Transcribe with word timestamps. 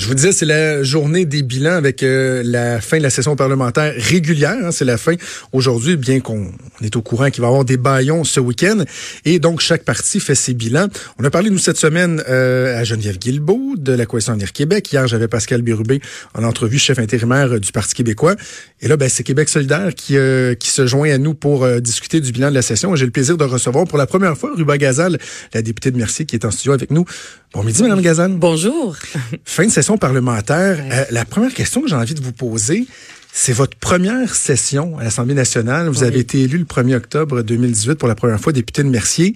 Je 0.00 0.06
vous 0.06 0.14
disais, 0.14 0.32
c'est 0.32 0.46
la 0.46 0.82
journée 0.82 1.26
des 1.26 1.42
bilans 1.42 1.74
avec 1.74 2.02
euh, 2.02 2.42
la 2.42 2.80
fin 2.80 2.96
de 2.96 3.02
la 3.02 3.10
session 3.10 3.36
parlementaire 3.36 3.92
régulière. 3.98 4.56
Hein, 4.64 4.72
c'est 4.72 4.86
la 4.86 4.96
fin 4.96 5.12
aujourd'hui, 5.52 5.98
bien 5.98 6.20
qu'on 6.20 6.50
est 6.80 6.96
au 6.96 7.02
courant 7.02 7.28
qu'il 7.28 7.42
va 7.42 7.48
y 7.48 7.50
avoir 7.50 7.66
des 7.66 7.76
baillons 7.76 8.24
ce 8.24 8.40
week-end. 8.40 8.82
Et 9.26 9.38
donc, 9.38 9.60
chaque 9.60 9.84
parti 9.84 10.18
fait 10.18 10.34
ses 10.34 10.54
bilans. 10.54 10.88
On 11.18 11.24
a 11.24 11.28
parlé, 11.28 11.50
nous, 11.50 11.58
cette 11.58 11.76
semaine 11.76 12.22
euh, 12.30 12.80
à 12.80 12.84
Geneviève 12.84 13.18
Guilbeault 13.18 13.74
de 13.76 13.92
la 13.92 14.06
Coalition 14.06 14.32
Avenir 14.32 14.54
Québec. 14.54 14.90
Hier, 14.90 15.06
j'avais 15.06 15.28
Pascal 15.28 15.60
Bérubé 15.60 16.00
en 16.32 16.44
entrevue, 16.44 16.78
chef 16.78 16.98
intérimaire 16.98 17.60
du 17.60 17.70
Parti 17.70 17.92
québécois. 17.92 18.36
Et 18.80 18.88
là, 18.88 18.96
ben, 18.96 19.10
c'est 19.10 19.22
Québec 19.22 19.50
solidaire 19.50 19.94
qui, 19.94 20.16
euh, 20.16 20.54
qui 20.54 20.70
se 20.70 20.86
joint 20.86 21.10
à 21.10 21.18
nous 21.18 21.34
pour 21.34 21.68
discuter 21.78 22.22
du 22.22 22.32
bilan 22.32 22.48
de 22.48 22.54
la 22.54 22.62
session. 22.62 22.96
J'ai 22.96 23.04
le 23.04 23.12
plaisir 23.12 23.36
de 23.36 23.44
recevoir 23.44 23.84
pour 23.84 23.98
la 23.98 24.06
première 24.06 24.38
fois 24.38 24.52
Ruba 24.56 24.78
Gazal, 24.78 25.18
la 25.52 25.60
députée 25.60 25.90
de 25.90 25.98
Mercier, 25.98 26.24
qui 26.24 26.36
est 26.36 26.46
en 26.46 26.50
studio 26.50 26.72
avec 26.72 26.90
nous. 26.90 27.04
Bon 27.52 27.64
midi, 27.64 27.82
Madame 27.82 28.00
Gazal. 28.00 28.32
Bonjour. 28.34 28.96
Fin 29.44 29.66
de 29.66 29.70
session 29.72 29.89
parlementaire. 29.98 30.78
Euh, 30.80 31.04
la 31.10 31.24
première 31.24 31.54
question 31.54 31.82
que 31.82 31.88
j'ai 31.88 31.96
envie 31.96 32.14
de 32.14 32.20
vous 32.20 32.32
poser, 32.32 32.86
c'est 33.32 33.52
votre 33.52 33.76
première 33.76 34.34
session 34.34 34.98
à 34.98 35.04
l'Assemblée 35.04 35.34
nationale. 35.34 35.88
Vous 35.88 36.02
avez 36.02 36.18
été 36.18 36.42
élu 36.42 36.58
le 36.58 36.64
1er 36.64 36.96
octobre 36.96 37.42
2018 37.42 37.94
pour 37.94 38.08
la 38.08 38.14
première 38.14 38.40
fois 38.40 38.52
député 38.52 38.82
de 38.82 38.88
Mercier. 38.88 39.34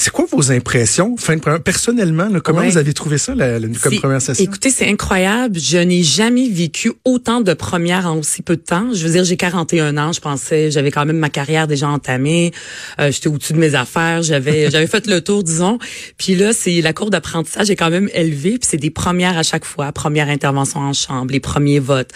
C'est 0.00 0.10
quoi 0.10 0.24
vos 0.32 0.50
impressions? 0.50 1.14
Fin 1.18 1.36
de 1.36 1.58
personnellement, 1.58 2.30
comment 2.42 2.62
vous 2.62 2.78
avez 2.78 2.94
trouvé 2.94 3.18
ça 3.18 3.34
la, 3.34 3.60
comme 3.60 3.96
première 3.98 4.22
session? 4.22 4.42
Écoutez, 4.42 4.70
c'est 4.70 4.88
incroyable. 4.88 5.58
Je 5.58 5.76
n'ai 5.76 6.02
jamais 6.02 6.48
vécu 6.48 6.92
autant 7.04 7.42
de 7.42 7.52
premières 7.52 8.06
en 8.06 8.16
aussi 8.16 8.40
peu 8.40 8.56
de 8.56 8.62
temps. 8.62 8.94
Je 8.94 9.06
veux 9.06 9.12
dire, 9.12 9.24
j'ai 9.24 9.36
41 9.36 9.98
ans. 9.98 10.12
Je 10.12 10.20
pensais, 10.22 10.70
j'avais 10.70 10.90
quand 10.90 11.04
même 11.04 11.18
ma 11.18 11.28
carrière 11.28 11.68
déjà 11.68 11.86
entamée. 11.86 12.50
Euh, 12.98 13.12
J'étais 13.12 13.28
au-dessus 13.28 13.52
de 13.52 13.58
mes 13.58 13.74
affaires. 13.74 14.22
J'avais, 14.22 14.70
j'avais 14.72 14.86
fait 14.86 15.06
le 15.06 15.20
tour, 15.20 15.44
disons. 15.44 15.78
Puis 16.16 16.34
là, 16.34 16.54
c'est 16.54 16.80
la 16.80 16.94
cour 16.94 17.10
d'apprentissage 17.10 17.68
est 17.68 17.76
quand 17.76 17.90
même 17.90 18.08
élevée. 18.14 18.52
Puis 18.52 18.68
c'est 18.70 18.78
des 18.78 18.88
premières 18.88 19.36
à 19.36 19.42
chaque 19.42 19.66
fois. 19.66 19.92
Première 19.92 20.30
intervention 20.30 20.80
en 20.80 20.94
chambre, 20.94 21.30
les 21.30 21.40
premiers 21.40 21.78
votes, 21.78 22.12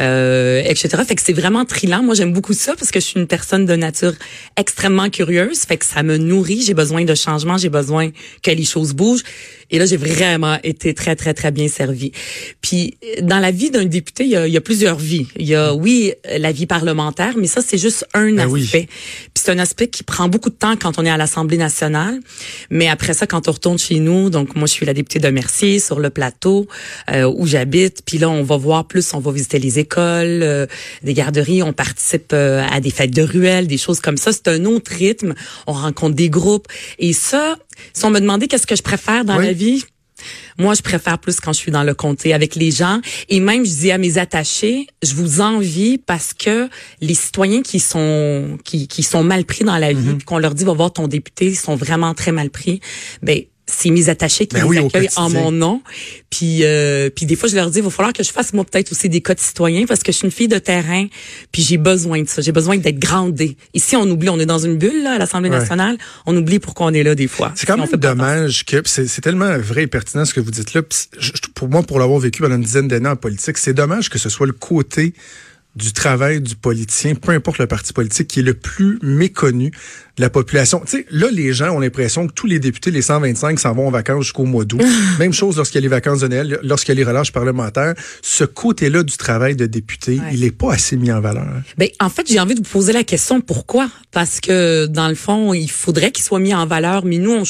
euh, 0.00 0.60
etc. 0.64 0.88
Fait 1.06 1.14
que 1.14 1.22
c'est 1.22 1.34
vraiment 1.34 1.64
trilant. 1.64 2.02
Moi, 2.02 2.16
j'aime 2.16 2.32
beaucoup 2.32 2.52
ça 2.52 2.74
parce 2.74 2.90
que 2.90 2.98
je 2.98 3.04
suis 3.04 3.20
une 3.20 3.28
personne 3.28 3.64
de 3.64 3.76
nature 3.76 4.14
extrêmement 4.56 5.08
curieuse. 5.08 5.60
Fait 5.60 5.76
que 5.76 5.86
ça 5.86 6.02
me 6.02 6.16
nourrit. 6.16 6.62
J'ai 6.62 6.74
besoin 6.74 7.04
de 7.04 7.14
changement, 7.28 7.58
j'ai 7.58 7.68
besoin 7.68 8.10
que 8.42 8.50
les 8.50 8.64
choses 8.64 8.92
bougent. 8.92 9.22
Et 9.70 9.78
là, 9.78 9.84
j'ai 9.84 9.98
vraiment 9.98 10.56
été 10.62 10.94
très, 10.94 11.14
très, 11.14 11.34
très 11.34 11.50
bien 11.50 11.68
servie. 11.68 12.12
Puis, 12.62 12.96
dans 13.22 13.38
la 13.38 13.50
vie 13.50 13.70
d'un 13.70 13.84
député, 13.84 14.24
il 14.24 14.30
y, 14.30 14.36
a, 14.36 14.46
il 14.46 14.52
y, 14.52 14.56
a, 14.56 14.62
plusieurs 14.62 14.98
vies. 14.98 15.26
Il 15.36 15.46
y 15.46 15.54
a, 15.54 15.74
oui, 15.74 16.14
la 16.38 16.52
vie 16.52 16.66
parlementaire, 16.66 17.34
mais 17.36 17.46
ça, 17.46 17.60
c'est 17.60 17.76
juste 17.76 18.06
un 18.14 18.32
ben 18.32 18.54
aspect. 18.54 18.88
C'est 19.48 19.54
un 19.54 19.58
aspect 19.60 19.88
qui 19.88 20.02
prend 20.02 20.28
beaucoup 20.28 20.50
de 20.50 20.54
temps 20.54 20.76
quand 20.76 20.98
on 20.98 21.06
est 21.06 21.10
à 21.10 21.16
l'Assemblée 21.16 21.56
nationale. 21.56 22.20
Mais 22.68 22.86
après 22.86 23.14
ça, 23.14 23.26
quand 23.26 23.48
on 23.48 23.52
retourne 23.52 23.78
chez 23.78 23.98
nous, 23.98 24.28
donc 24.28 24.54
moi, 24.56 24.66
je 24.66 24.72
suis 24.72 24.84
la 24.84 24.92
députée 24.92 25.20
de 25.20 25.28
Mercier 25.30 25.80
sur 25.80 26.00
le 26.00 26.10
plateau 26.10 26.68
euh, 27.10 27.32
où 27.34 27.46
j'habite. 27.46 28.02
Puis 28.04 28.18
là, 28.18 28.28
on 28.28 28.42
va 28.42 28.58
voir 28.58 28.86
plus, 28.86 29.14
on 29.14 29.20
va 29.20 29.32
visiter 29.32 29.58
les 29.58 29.78
écoles, 29.78 30.42
euh, 30.42 30.66
des 31.02 31.14
garderies, 31.14 31.62
on 31.62 31.72
participe 31.72 32.32
euh, 32.34 32.62
à 32.70 32.80
des 32.80 32.90
fêtes 32.90 33.14
de 33.14 33.22
ruelles, 33.22 33.68
des 33.68 33.78
choses 33.78 34.00
comme 34.00 34.18
ça. 34.18 34.32
C'est 34.32 34.48
un 34.48 34.66
autre 34.66 34.90
rythme. 34.92 35.34
On 35.66 35.72
rencontre 35.72 36.14
des 36.14 36.28
groupes. 36.28 36.66
Et 36.98 37.14
ça, 37.14 37.56
si 37.94 38.04
on 38.04 38.10
me 38.10 38.20
demandait 38.20 38.48
qu'est-ce 38.48 38.66
que 38.66 38.76
je 38.76 38.82
préfère 38.82 39.24
dans 39.24 39.38
la 39.38 39.54
vie, 39.54 39.82
moi, 40.58 40.74
je 40.74 40.82
préfère 40.82 41.18
plus 41.18 41.40
quand 41.40 41.52
je 41.52 41.58
suis 41.58 41.72
dans 41.72 41.84
le 41.84 41.94
comté 41.94 42.34
avec 42.34 42.54
les 42.54 42.70
gens. 42.70 43.00
Et 43.28 43.40
même, 43.40 43.64
je 43.64 43.70
dis 43.70 43.90
à 43.90 43.98
mes 43.98 44.18
attachés, 44.18 44.86
je 45.02 45.14
vous 45.14 45.40
envie 45.40 45.98
parce 45.98 46.34
que 46.34 46.68
les 47.00 47.14
citoyens 47.14 47.62
qui 47.62 47.80
sont 47.80 48.58
qui, 48.64 48.88
qui 48.88 49.02
sont 49.02 49.22
mal 49.22 49.44
pris 49.44 49.64
dans 49.64 49.78
la 49.78 49.92
vie, 49.92 50.14
mm-hmm. 50.14 50.24
qu'on 50.24 50.38
leur 50.38 50.54
dit 50.54 50.64
va 50.64 50.72
voir 50.72 50.92
ton 50.92 51.08
député, 51.08 51.46
ils 51.46 51.56
sont 51.56 51.76
vraiment 51.76 52.14
très 52.14 52.32
mal 52.32 52.50
pris. 52.50 52.80
Ben 53.22 53.42
c'est 53.68 53.90
mes 53.90 54.08
attachés 54.08 54.46
qui 54.46 54.56
ben 54.56 54.66
accueillent 54.66 55.08
en 55.16 55.30
mon 55.30 55.52
nom. 55.52 55.82
Puis, 56.30 56.60
euh, 56.62 57.10
puis 57.10 57.26
des 57.26 57.36
fois, 57.36 57.48
je 57.48 57.54
leur 57.54 57.70
dis, 57.70 57.78
il 57.78 57.84
va 57.84 57.90
falloir 57.90 58.12
que 58.12 58.22
je 58.22 58.32
fasse 58.32 58.52
moi 58.52 58.64
peut-être 58.64 58.90
aussi 58.92 59.08
des 59.08 59.20
codes 59.20 59.38
citoyens 59.38 59.86
parce 59.86 60.02
que 60.02 60.10
je 60.10 60.16
suis 60.16 60.24
une 60.26 60.32
fille 60.32 60.48
de 60.48 60.58
terrain. 60.58 61.06
Puis 61.52 61.62
j'ai 61.62 61.76
besoin 61.76 62.22
de 62.22 62.28
ça. 62.28 62.42
J'ai 62.42 62.52
besoin 62.52 62.78
d'être 62.78 62.98
grandée. 62.98 63.56
Ici, 63.74 63.94
on 63.96 64.08
oublie, 64.10 64.30
on 64.30 64.40
est 64.40 64.46
dans 64.46 64.58
une 64.58 64.76
bulle 64.76 65.02
là, 65.02 65.12
à 65.12 65.18
l'Assemblée 65.18 65.50
nationale. 65.50 65.98
On 66.26 66.36
oublie 66.36 66.58
pourquoi 66.58 66.86
on 66.86 66.94
est 66.94 67.02
là 67.02 67.14
des 67.14 67.28
fois. 67.28 67.52
C'est 67.54 67.66
quand 67.66 67.76
même 67.76 67.88
dommage 67.88 68.64
que 68.64 68.82
c'est 68.84 69.20
tellement 69.20 69.58
vrai 69.58 69.82
et 69.82 69.86
pertinent 69.86 70.24
ce 70.24 70.34
que 70.34 70.40
vous 70.40 70.50
dites 70.50 70.74
là. 70.74 70.82
pour 71.54 71.68
moi, 71.68 71.82
pour 71.82 71.98
l'avoir 71.98 72.18
vécu 72.18 72.42
pendant 72.42 72.56
une 72.56 72.62
dizaine 72.62 72.88
d'années 72.88 73.08
en 73.08 73.16
politique, 73.16 73.58
c'est 73.58 73.74
dommage 73.74 74.08
que 74.08 74.18
ce 74.18 74.28
soit 74.28 74.46
le 74.46 74.52
côté 74.52 75.14
du 75.76 75.92
travail 75.92 76.40
du 76.40 76.56
politicien, 76.56 77.14
peu 77.14 77.32
importe 77.32 77.58
le 77.58 77.66
parti 77.66 77.92
politique, 77.92 78.28
qui 78.28 78.40
est 78.40 78.42
le 78.42 78.54
plus 78.54 78.98
méconnu 79.02 79.70
la 80.18 80.30
population. 80.30 80.80
Tu 80.80 80.98
sais, 80.98 81.06
là, 81.10 81.28
les 81.30 81.52
gens 81.52 81.70
ont 81.70 81.80
l'impression 81.80 82.26
que 82.26 82.32
tous 82.32 82.46
les 82.46 82.58
députés, 82.58 82.90
les 82.90 83.02
125, 83.02 83.58
s'en 83.58 83.74
vont 83.74 83.86
en 83.88 83.90
vacances 83.90 84.24
jusqu'au 84.24 84.44
mois 84.44 84.64
d'août. 84.64 84.82
Même 85.18 85.32
chose 85.32 85.56
lorsqu'il 85.56 85.76
y 85.76 85.78
a 85.78 85.82
les 85.82 85.88
vacances 85.88 86.20
de 86.20 86.28
Noël, 86.28 86.58
lorsqu'il 86.62 86.94
y 86.94 86.98
a 86.98 87.04
les 87.04 87.08
relâches 87.08 87.32
parlementaires. 87.32 87.94
Ce 88.22 88.44
côté-là 88.44 89.02
du 89.02 89.16
travail 89.16 89.56
de 89.56 89.66
député, 89.66 90.20
il 90.32 90.44
est 90.44 90.50
pas 90.50 90.74
assez 90.74 90.96
mis 90.96 91.12
en 91.12 91.20
valeur. 91.20 91.46
Ben, 91.76 91.88
en 92.00 92.10
fait, 92.10 92.26
j'ai 92.30 92.40
envie 92.40 92.54
de 92.54 92.60
vous 92.60 92.70
poser 92.70 92.92
la 92.92 93.04
question 93.04 93.40
pourquoi? 93.40 93.88
Parce 94.10 94.40
que, 94.40 94.86
dans 94.86 95.08
le 95.08 95.14
fond, 95.14 95.54
il 95.54 95.70
faudrait 95.70 96.10
qu'il 96.10 96.24
soit 96.24 96.40
mis 96.40 96.54
en 96.54 96.66
valeur. 96.66 97.04
Mais 97.04 97.18
nous, 97.18 97.32
on, 97.32 97.44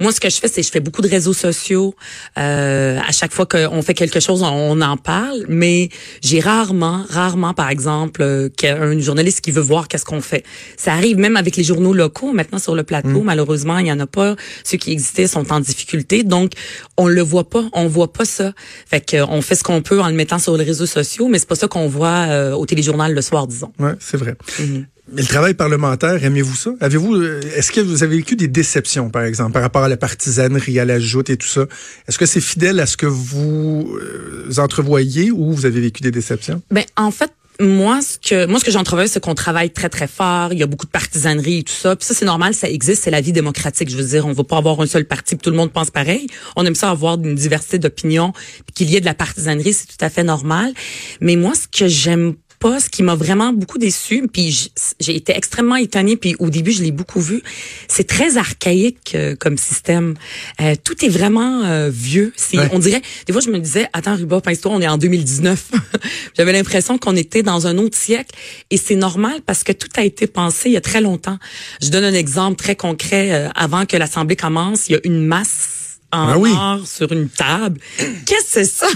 moi, 0.00 0.12
ce 0.12 0.20
que 0.20 0.30
je 0.30 0.36
fais, 0.36 0.48
c'est 0.48 0.62
je 0.62 0.70
fais 0.70 0.80
beaucoup 0.80 1.02
de 1.02 1.08
réseaux 1.08 1.32
sociaux. 1.32 1.94
Euh, 2.38 2.98
à 3.06 3.12
chaque 3.12 3.32
fois 3.32 3.46
qu'on 3.46 3.82
fait 3.82 3.94
quelque 3.94 4.20
chose, 4.20 4.42
on, 4.42 4.80
en 4.80 4.96
parle. 4.96 5.44
Mais 5.48 5.88
j'ai 6.22 6.40
rarement, 6.40 7.04
rarement, 7.08 7.54
par 7.54 7.70
exemple, 7.70 8.22
euh, 8.22 8.48
un 8.62 8.98
journaliste 8.98 9.40
qui 9.40 9.50
veut 9.50 9.62
voir 9.62 9.88
qu'est-ce 9.88 10.04
qu'on 10.04 10.20
fait. 10.20 10.44
Ça 10.76 10.92
arrive 10.92 11.16
même 11.16 11.36
avec 11.36 11.56
les 11.56 11.64
journaux 11.64 11.92
locaux 11.92 12.03
maintenant 12.32 12.58
sur 12.58 12.74
le 12.74 12.82
plateau. 12.82 13.20
Mm. 13.20 13.24
Malheureusement, 13.24 13.78
il 13.78 13.86
y 13.86 13.92
en 13.92 14.00
a 14.00 14.06
pas. 14.06 14.36
Ceux 14.64 14.78
qui 14.78 14.92
existaient 14.92 15.26
sont 15.26 15.52
en 15.52 15.60
difficulté, 15.60 16.22
donc 16.22 16.52
on 16.96 17.08
le 17.08 17.22
voit 17.22 17.48
pas. 17.48 17.64
On 17.72 17.86
voit 17.86 18.12
pas 18.12 18.24
ça. 18.24 18.52
Fait 18.86 19.00
que 19.00 19.22
on 19.28 19.42
fait 19.42 19.54
ce 19.54 19.64
qu'on 19.64 19.82
peut 19.82 20.00
en 20.00 20.08
le 20.08 20.14
mettant 20.14 20.38
sur 20.38 20.56
les 20.56 20.64
réseaux 20.64 20.86
sociaux, 20.86 21.28
mais 21.28 21.38
c'est 21.38 21.48
pas 21.48 21.54
ça 21.54 21.68
qu'on 21.68 21.88
voit 21.88 22.26
euh, 22.28 22.52
au 22.52 22.66
téléjournal 22.66 23.14
le 23.14 23.22
soir, 23.22 23.46
disons. 23.46 23.72
Ouais, 23.78 23.92
c'est 24.00 24.16
vrai. 24.16 24.36
Mm-hmm. 24.58 24.84
Mais 25.12 25.20
le 25.20 25.28
travail 25.28 25.52
parlementaire, 25.52 26.24
aimez-vous 26.24 26.56
ça? 26.56 26.70
Avez-vous, 26.80 27.14
euh, 27.14 27.40
est-ce 27.54 27.72
que 27.72 27.80
vous 27.80 28.02
avez 28.02 28.16
vécu 28.16 28.36
des 28.36 28.48
déceptions, 28.48 29.10
par 29.10 29.22
exemple, 29.22 29.52
par 29.52 29.60
rapport 29.60 29.82
à 29.82 29.88
la 29.88 29.98
partisanerie, 29.98 30.78
à 30.78 30.86
la 30.86 30.98
joute 30.98 31.28
et 31.28 31.36
tout 31.36 31.46
ça? 31.46 31.66
Est-ce 32.08 32.16
que 32.16 32.24
c'est 32.24 32.40
fidèle 32.40 32.80
à 32.80 32.86
ce 32.86 32.96
que 32.96 33.06
vous 33.06 33.98
euh, 34.00 34.58
entrevoyez 34.58 35.30
ou 35.30 35.52
vous 35.52 35.66
avez 35.66 35.80
vécu 35.80 36.02
des 36.02 36.10
déceptions? 36.10 36.62
Ben, 36.70 36.84
en 36.96 37.10
fait, 37.10 37.30
moi 37.60 38.00
ce 38.02 38.18
que 38.18 38.46
moi 38.46 38.58
ce 38.58 38.64
que 38.64 38.70
j'entrevois 38.70 39.06
c'est 39.06 39.20
qu'on 39.20 39.34
travaille 39.34 39.70
très 39.70 39.88
très 39.88 40.08
fort, 40.08 40.52
il 40.52 40.58
y 40.58 40.62
a 40.62 40.66
beaucoup 40.66 40.86
de 40.86 40.90
partisanerie 40.90 41.58
et 41.58 41.62
tout 41.62 41.72
ça. 41.72 41.94
Puis 41.96 42.06
ça 42.06 42.14
c'est 42.14 42.24
normal, 42.24 42.54
ça 42.54 42.68
existe, 42.68 43.04
c'est 43.04 43.10
la 43.10 43.20
vie 43.20 43.32
démocratique. 43.32 43.88
Je 43.88 43.96
veux 43.96 44.04
dire, 44.04 44.26
on 44.26 44.32
va 44.32 44.44
pas 44.44 44.56
avoir 44.56 44.80
un 44.80 44.86
seul 44.86 45.04
parti, 45.04 45.36
puis 45.36 45.42
tout 45.42 45.50
le 45.50 45.56
monde 45.56 45.72
pense 45.72 45.90
pareil. 45.90 46.26
On 46.56 46.64
aime 46.66 46.74
ça 46.74 46.90
avoir 46.90 47.14
une 47.14 47.34
diversité 47.34 47.78
d'opinions, 47.78 48.32
qu'il 48.74 48.90
y 48.90 48.96
ait 48.96 49.00
de 49.00 49.04
la 49.04 49.14
partisanerie, 49.14 49.72
c'est 49.72 49.86
tout 49.86 50.02
à 50.04 50.10
fait 50.10 50.24
normal. 50.24 50.72
Mais 51.20 51.36
moi 51.36 51.52
ce 51.54 51.68
que 51.68 51.88
j'aime 51.88 52.34
ce 52.80 52.88
qui 52.88 53.02
m'a 53.02 53.14
vraiment 53.14 53.52
beaucoup 53.52 53.78
déçu. 53.78 54.26
Puis 54.32 54.70
j'ai 55.00 55.16
été 55.16 55.36
extrêmement 55.36 55.76
étonnée. 55.76 56.16
Puis 56.16 56.34
au 56.38 56.50
début, 56.50 56.72
je 56.72 56.82
l'ai 56.82 56.92
beaucoup 56.92 57.20
vu. 57.20 57.42
C'est 57.88 58.06
très 58.06 58.36
archaïque 58.36 59.12
euh, 59.14 59.36
comme 59.36 59.58
système. 59.58 60.14
Euh, 60.60 60.74
tout 60.82 61.04
est 61.04 61.08
vraiment 61.08 61.64
euh, 61.64 61.90
vieux. 61.90 62.32
C'est, 62.36 62.58
on 62.72 62.78
dirait. 62.78 63.02
Des 63.26 63.32
fois, 63.32 63.42
je 63.42 63.50
me 63.50 63.58
disais, 63.58 63.88
attends, 63.92 64.16
Ruba, 64.16 64.40
pince-toi, 64.40 64.72
on 64.72 64.80
est 64.80 64.88
en 64.88 64.98
2019. 64.98 65.70
J'avais 66.36 66.52
l'impression 66.52 66.98
qu'on 66.98 67.16
était 67.16 67.42
dans 67.42 67.66
un 67.66 67.78
autre 67.78 67.96
siècle. 67.96 68.34
Et 68.70 68.76
c'est 68.76 68.96
normal 68.96 69.40
parce 69.44 69.64
que 69.64 69.72
tout 69.72 69.88
a 69.96 70.02
été 70.02 70.26
pensé 70.26 70.70
il 70.70 70.72
y 70.72 70.76
a 70.76 70.80
très 70.80 71.00
longtemps. 71.00 71.38
Je 71.82 71.90
donne 71.90 72.04
un 72.04 72.14
exemple 72.14 72.56
très 72.56 72.76
concret. 72.76 73.50
avant 73.54 73.86
que 73.86 73.96
l'Assemblée 73.96 74.36
commence, 74.36 74.88
il 74.88 74.92
y 74.92 74.94
a 74.96 75.00
une 75.04 75.24
masse 75.24 75.83
en 76.14 76.44
ah 76.44 76.76
or 76.78 76.86
sur 76.86 77.10
une 77.12 77.28
table. 77.28 77.80
Qu'est-ce 78.26 78.42
que 78.42 78.50
c'est 78.50 78.64
ça? 78.64 78.86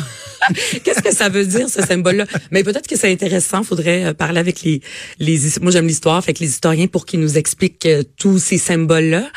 Qu'est-ce 0.84 1.02
que 1.02 1.12
ça 1.12 1.28
veut 1.28 1.44
dire 1.44 1.68
ce 1.68 1.82
symbole-là? 1.82 2.26
Mais 2.50 2.62
peut-être 2.62 2.86
que 2.86 2.96
c'est 2.96 3.10
intéressant. 3.10 3.62
Faudrait 3.62 4.04
euh, 4.04 4.14
parler 4.14 4.38
avec 4.38 4.62
les 4.62 4.80
les. 5.18 5.38
Moi 5.60 5.72
j'aime 5.72 5.86
l'histoire, 5.86 6.22
fait 6.24 6.34
que 6.34 6.40
les 6.40 6.50
historiens 6.50 6.86
pour 6.86 7.06
qu'ils 7.06 7.20
nous 7.20 7.36
expliquent 7.38 7.86
euh, 7.86 8.02
tous 8.16 8.38
ces 8.38 8.58
symboles-là. 8.58 9.28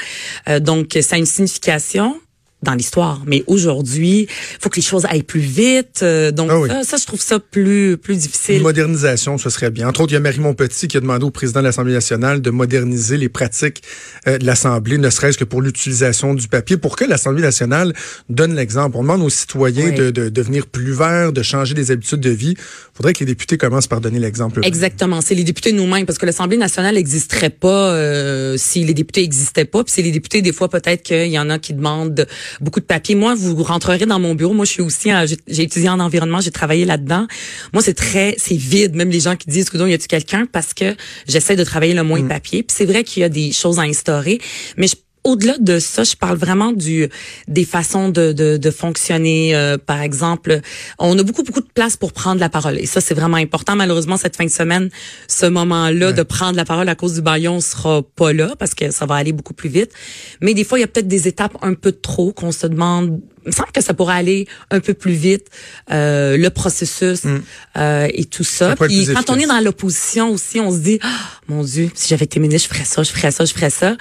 Euh, 0.48 0.60
donc 0.60 0.98
ça 1.02 1.16
a 1.16 1.20
une 1.20 1.26
signification 1.26 2.20
dans 2.64 2.74
l'histoire. 2.74 3.22
Mais 3.26 3.44
aujourd'hui, 3.48 4.28
faut 4.60 4.70
que 4.70 4.76
les 4.76 4.82
choses 4.82 5.06
aillent 5.06 5.24
plus 5.24 5.40
vite. 5.40 6.02
Euh, 6.04 6.32
donc 6.32 6.52
ah 6.70 6.84
ça, 6.84 6.98
je 6.98 7.06
trouve 7.06 7.22
ça 7.22 7.40
plus 7.40 7.98
plus 7.98 8.16
difficile. 8.18 8.58
Une 8.58 8.64
modernisation, 8.64 9.38
ce 9.38 9.50
serait 9.50 9.72
bien. 9.72 9.88
Entre 9.88 10.02
autres, 10.02 10.12
il 10.12 10.16
y 10.16 10.18
a 10.18 10.22
Marie 10.22 10.40
Montpetit 10.40 10.88
qui 10.88 10.98
a 10.98 11.00
demandé 11.00 11.26
au 11.26 11.32
président 11.32 11.60
de 11.60 11.66
l'Assemblée 11.66 11.94
nationale 11.94 12.42
de 12.42 12.50
moderniser 12.50 13.18
les 13.18 13.30
pratiques 13.30 13.82
euh, 14.28 14.38
de 14.38 14.46
l'Assemblée, 14.46 14.98
ne 14.98 15.10
serait-ce 15.10 15.38
que 15.38 15.44
pour 15.44 15.62
l'utilisation 15.62 16.34
du 16.34 16.48
papier, 16.48 16.78
pour 16.78 16.96
que 16.96 17.06
l'Assemblée 17.06 17.42
nationale 17.42 17.94
donne 18.30 18.56
l'exemple. 18.56 18.98
On 18.98 19.02
demande 19.02 19.22
aux 19.22 19.30
citoyens 19.30 19.92
de, 19.92 20.12
de, 20.12 20.30
devenir 20.30 20.68
plus 20.68 20.94
verts, 20.94 21.34
de 21.34 21.42
changer 21.42 21.74
des 21.74 21.92
habitudes 21.92 22.20
de 22.20 22.30
vie. 22.30 22.56
Il 22.58 22.96
faudrait 22.96 23.14
que 23.14 23.20
les 23.20 23.26
députés 23.26 23.58
commencent 23.58 23.88
par 23.88 24.02
donner 24.02 24.20
l'exemple. 24.20 24.62
Exactement. 24.64 25.22
C'est 25.22 25.36
les 25.36 25.44
députés 25.44 25.72
nous-mêmes, 25.72 26.06
parce 26.06 26.18
que 26.18 26.26
l'Assemblée 26.26 26.58
nationale 26.58 26.96
n'existerait 26.96 27.50
pas 27.50 27.94
euh, 27.94 28.56
si 28.58 28.84
les 28.84 28.94
députés 28.94 29.22
n'existaient 29.22 29.66
pas. 29.66 29.84
Puis 29.84 29.94
c'est 29.96 30.02
les 30.02 30.12
députés, 30.12 30.42
des 30.42 30.54
fois, 30.54 30.70
peut-être 30.70 31.04
qu'il 31.04 31.32
y 31.32 31.40
en 31.40 31.50
a 31.50 31.60
qui 31.60 31.74
demandent 31.74 32.28
beaucoup 32.60 32.80
de 32.80 32.86
papiers. 32.86 33.16
Moi, 33.16 33.36
vous 33.36 33.62
rentrerez 33.64 34.06
dans 34.06 34.20
mon 34.20 34.36
bureau. 34.36 34.54
Moi, 34.54 34.66
je 34.66 34.72
suis 34.72 34.82
aussi, 34.82 35.10
j'ai 35.48 35.64
étudié 35.64 35.90
en 35.90 36.00
environnement, 36.00 36.42
j'ai 36.42 36.52
travaillé 36.52 36.86
là-dedans. 36.86 37.28
Moi, 37.74 37.82
c'est 37.82 37.94
très, 37.94 38.36
c'est 38.38 38.56
vide. 38.56 38.96
Même 38.96 39.10
les 39.10 39.22
gens 39.22 39.36
qui 39.36 39.50
disent, 39.50 39.70
y 39.74 39.94
a-tu 39.94 40.08
quelqu'un? 40.08 40.46
Parce 40.52 40.74
que 40.74 40.96
j'essaie 41.28 41.56
de 41.56 41.64
travailler 41.64 41.94
le 41.94 42.04
moins 42.04 42.20
de 42.20 42.26
mm. 42.26 42.30
papier. 42.30 42.64
Puis 42.64 42.76
c'est 42.78 42.86
vrai 42.86 43.04
qu'il 43.04 43.22
y 43.22 43.24
a 43.24 43.30
des 43.30 43.52
choses 43.52 43.80
à 43.80 43.84
instaurer, 43.84 44.40
mais 44.78 44.88
je 44.88 44.96
au-delà 45.24 45.58
de 45.60 45.80
ça, 45.80 46.04
je 46.04 46.16
parle 46.16 46.38
vraiment 46.38 46.72
du 46.72 47.10
des 47.48 47.66
façons 47.66 48.10
de, 48.10 48.32
de, 48.32 48.58
de 48.58 48.72
fonctionner. 48.72 49.56
Euh, 49.56 49.78
par 49.78 50.02
exemple, 50.02 50.62
on 51.00 51.18
a 51.18 51.24
beaucoup 51.24 51.44
beaucoup 51.44 51.62
de 51.62 51.70
place 51.74 51.96
pour 51.98 52.14
prendre 52.14 52.40
la 52.40 52.50
parole 52.50 52.80
et 52.80 52.86
ça 52.86 53.02
c'est 53.02 53.14
vraiment 53.14 53.38
important. 53.38 53.76
Malheureusement 53.76 54.18
cette 54.18 54.36
fin 54.36 54.46
de 54.46 54.50
semaine, 54.50 54.90
ce 55.28 55.46
moment-là 55.46 56.12
de 56.12 56.24
prendre 56.24 56.56
la 56.56 56.66
parole 56.66 56.90
à 56.90 56.96
cause 56.96 57.16
du 57.16 57.22
baillon 57.22 57.60
sera 57.62 58.02
pas 58.02 58.34
là 58.34 58.56
parce 58.58 58.74
que 58.74 58.92
ça 58.92 59.06
va 59.06 59.16
aller 59.16 59.32
beaucoup 59.32 59.54
plus 59.54 59.70
vite. 59.70 59.92
Mais 60.42 60.54
des 60.54 60.64
fois 60.64 60.80
il 60.80 60.82
y 60.82 60.86
a 60.86 60.88
peut-être 60.88 61.08
des 61.08 61.28
étapes 61.28 61.58
un 61.62 61.74
peu 61.74 61.92
trop 61.92 62.32
qu'on 62.32 62.52
se 62.52 62.68
demande 62.68 63.22
il 63.46 63.50
me 63.50 63.54
semble 63.54 63.72
que 63.72 63.82
ça 63.82 63.94
pourrait 63.94 64.16
aller 64.16 64.48
un 64.70 64.80
peu 64.80 64.94
plus 64.94 65.14
vite, 65.14 65.48
euh, 65.92 66.38
le 66.38 66.50
processus 66.50 67.24
mm. 67.24 67.42
euh, 67.78 68.08
et 68.14 68.26
tout 68.26 68.44
ça. 68.44 68.76
Puis 68.76 69.08
quand 69.14 69.30
on 69.30 69.40
est 69.40 69.48
dans 69.48 69.60
l'opposition 69.60 70.30
aussi, 70.30 70.60
on 70.60 70.72
se 70.72 70.80
dit, 70.80 71.00
oh, 71.04 71.08
mon 71.48 71.64
Dieu, 71.64 71.90
si 71.94 72.10
j'avais 72.10 72.26
été 72.26 72.40
ministre, 72.40 72.70
je 72.70 72.76
ferais 72.76 72.86
ça, 72.86 73.04
je 73.04 73.12
ferais 73.12 73.32
ça, 73.32 73.46
je 73.46 73.54
ferais 73.54 73.70
ça. 73.70 73.96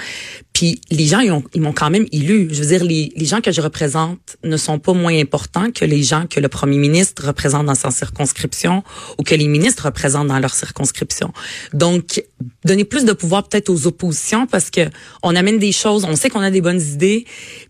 Puis 0.53 0.81
les 0.91 1.07
gens, 1.07 1.21
ils, 1.21 1.61
m'ont 1.61 1.73
quand 1.73 1.91
même 1.91 2.07
élu. 2.13 2.49
Je 2.51 2.61
veux 2.63 2.69
dire, 2.69 2.85
les, 2.85 3.13
les 3.17 3.25
gens 3.25 3.41
que 3.41 3.53
je 3.53 3.61
représente 3.61 4.37
ne 4.45 4.57
sont 4.57 4.79
pas 4.79 4.93
moins 4.93 5.17
importants 5.19 5.71
que 5.71 5.85
les 5.85 6.03
gens 6.03 6.27
que 6.27 6.41
le 6.41 6.49
premier 6.49 6.77
ministre 6.77 7.27
représente 7.27 7.67
dans 7.67 7.75
sa 7.75 7.91
circonscription 7.91 8.83
ou 9.19 9.23
que 9.23 9.35
les 9.35 9.49
ministres 9.49 9.87
représentent 9.87 10.29
dans 10.29 10.39
leur 10.39 10.55
circonscription. 10.55 11.33
Donc, 11.73 12.23
donner 12.65 12.85
plus 12.85 13.05
de 13.05 13.13
pouvoir 13.13 13.49
peut-être 13.49 13.71
aux 13.71 13.87
oppositions 13.87 14.47
parce 14.47 14.71
que 14.71 14.83
on 15.23 15.35
amène 15.35 15.59
des 15.59 15.73
choses, 15.73 16.05
on 16.05 16.17
sait 16.17 16.31
qu'on 16.31 16.41
a 16.41 16.51
des 16.51 16.61
bonnes 16.61 16.81
idées, 16.81 17.25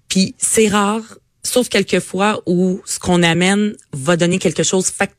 puis 0.09 0.35
c'est 0.39 0.69
rare 0.69 1.03
sauf 1.43 1.69
quelques 1.69 2.01
fois 2.01 2.43
où 2.47 2.81
ce 2.85 2.99
qu'on 2.99 3.23
amène 3.23 3.75
va 3.93 4.17
donner 4.17 4.39
quelque 4.39 4.63
chose. 4.63 4.87
Fait 4.91 5.11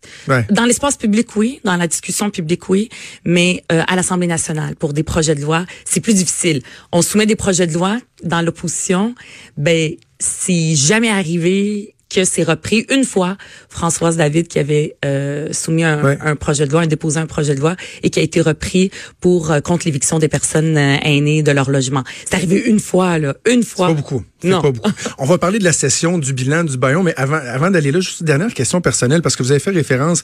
Dans 0.49 0.65
l'espace 0.65 0.97
public, 0.97 1.35
oui. 1.35 1.59
Dans 1.63 1.75
la 1.75 1.87
discussion 1.87 2.29
publique, 2.29 2.69
oui. 2.69 2.89
Mais 3.25 3.63
euh, 3.71 3.83
à 3.87 3.95
l'Assemblée 3.95 4.27
nationale, 4.27 4.75
pour 4.75 4.93
des 4.93 5.03
projets 5.03 5.35
de 5.35 5.41
loi, 5.41 5.65
c'est 5.85 5.99
plus 5.99 6.13
difficile. 6.13 6.61
On 6.91 7.01
soumet 7.01 7.25
des 7.25 7.35
projets 7.35 7.67
de 7.67 7.73
loi 7.73 7.97
dans 8.23 8.41
l'opposition. 8.41 9.15
Ben, 9.57 9.93
c'est 10.19 10.75
jamais 10.75 11.09
arrivé 11.09 11.95
que 12.13 12.25
c'est 12.25 12.43
repris 12.43 12.85
une 12.89 13.03
fois 13.03 13.37
Françoise 13.69 14.17
David 14.17 14.47
qui 14.47 14.59
avait 14.59 14.95
euh, 15.05 15.51
soumis 15.53 15.83
un, 15.83 16.35
projet 16.35 16.65
de 16.65 16.71
loi, 16.71 16.81
un 16.81 16.87
déposé 16.87 17.19
un 17.19 17.25
projet 17.25 17.55
de 17.55 17.59
loi 17.59 17.75
et 18.03 18.09
qui 18.09 18.19
a 18.19 18.23
été 18.23 18.41
repris 18.41 18.91
pour 19.19 19.51
euh, 19.51 19.59
contre 19.61 19.85
l'éviction 19.85 20.19
des 20.19 20.27
personnes 20.27 20.77
euh, 20.77 20.97
aînées 21.03 21.43
de 21.43 21.51
leur 21.51 21.69
logement. 21.69 22.03
C'est 22.25 22.35
arrivé 22.35 22.61
une 22.65 22.79
fois 22.79 23.17
là, 23.17 23.35
une 23.47 23.63
fois. 23.63 23.87
Pas 23.87 23.93
beaucoup. 23.93 24.23
Non. 24.43 24.61
Pas 24.61 24.71
beaucoup. 24.71 24.91
On 25.17 25.25
va 25.25 25.37
parler 25.37 25.59
de 25.59 25.63
la 25.63 25.73
session 25.73 26.17
du 26.17 26.33
bilan 26.33 26.63
du 26.63 26.77
Bayon, 26.77 27.03
mais 27.03 27.13
avant 27.15 27.37
avant 27.37 27.71
d'aller 27.71 27.91
là, 27.91 27.99
juste 27.99 28.21
une 28.21 28.27
dernière 28.27 28.53
question 28.53 28.81
personnelle 28.81 29.21
parce 29.21 29.35
que 29.35 29.43
vous 29.43 29.51
avez 29.51 29.59
fait 29.59 29.71
référence 29.71 30.23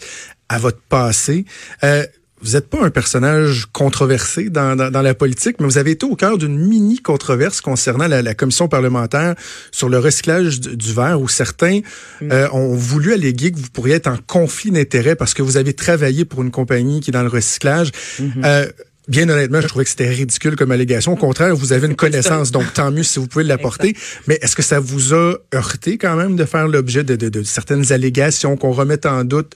à 0.50 0.60
votre 0.60 0.80
passé. 0.90 1.46
Euh, 1.84 2.06
vous 2.42 2.54
n'êtes 2.54 2.70
pas 2.70 2.84
un 2.84 2.90
personnage 2.90 3.66
controversé 3.72 4.50
dans, 4.50 4.76
dans, 4.76 5.02
la 5.02 5.14
politique, 5.16 5.58
mais 5.60 5.66
vous 5.66 5.78
avez 5.78 5.92
été 5.92 6.06
au 6.06 6.16
cœur 6.16 6.38
d'une 6.38 6.58
mini 6.58 7.00
controverse 7.00 7.62
concernant 7.62 8.08
la, 8.08 8.34
commission 8.36 8.68
parlementaire 8.68 9.36
sur 9.72 9.90
le 9.90 9.98
recyclage 9.98 10.60
du, 10.60 10.94
verre, 10.94 11.20
où 11.20 11.28
certains 11.28 11.80
mm. 12.22 12.32
euh, 12.32 12.50
ont 12.52 12.76
voulu 12.76 13.14
alléguer 13.14 13.52
que 13.52 13.58
vous 13.58 13.70
pourriez 13.74 13.96
être 13.96 14.08
en 14.08 14.18
conflit 14.28 14.72
d'intérêts 14.72 15.16
parce 15.16 15.34
que 15.34 15.42
vous 15.42 15.58
avez 15.58 15.74
travaillé 15.74 16.26
pour 16.26 16.44
une 16.44 16.52
compagnie 16.52 17.00
qui 17.00 17.10
est 17.10 17.14
dans 17.14 17.24
le 17.24 17.30
recyclage. 17.30 17.92
Mm-hmm. 18.20 18.46
Euh, 18.46 18.68
Bien 19.08 19.30
honnêtement, 19.30 19.62
je 19.62 19.68
trouvais 19.68 19.86
que 19.86 19.90
c'était 19.90 20.10
ridicule 20.10 20.58
comme 20.58 20.72
allégation. 20.72 21.14
Au 21.14 21.16
contraire, 21.16 21.56
vous 21.56 21.72
avez 21.72 21.88
une 21.88 21.96
connaissance, 22.06 22.52
donc 22.52 22.74
tant 22.74 22.92
mieux 22.92 23.04
si 23.04 23.20
vous 23.20 23.28
pouvez 23.28 23.46
l'apporter. 23.46 23.96
Mais 24.28 24.38
est-ce 24.42 24.54
que 24.54 24.62
ça 24.62 24.82
vous 24.82 25.14
a 25.14 25.36
heurté 25.56 25.98
quand 25.98 26.18
même 26.18 26.36
de 26.36 26.44
faire 26.44 26.68
l'objet 26.68 27.06
de, 27.06 27.16
de, 27.16 27.30
de, 27.30 27.44
certaines 27.44 27.94
allégations 27.94 28.58
qu'on 28.58 28.74
remette 28.74 29.06
en 29.06 29.24
doute 29.24 29.54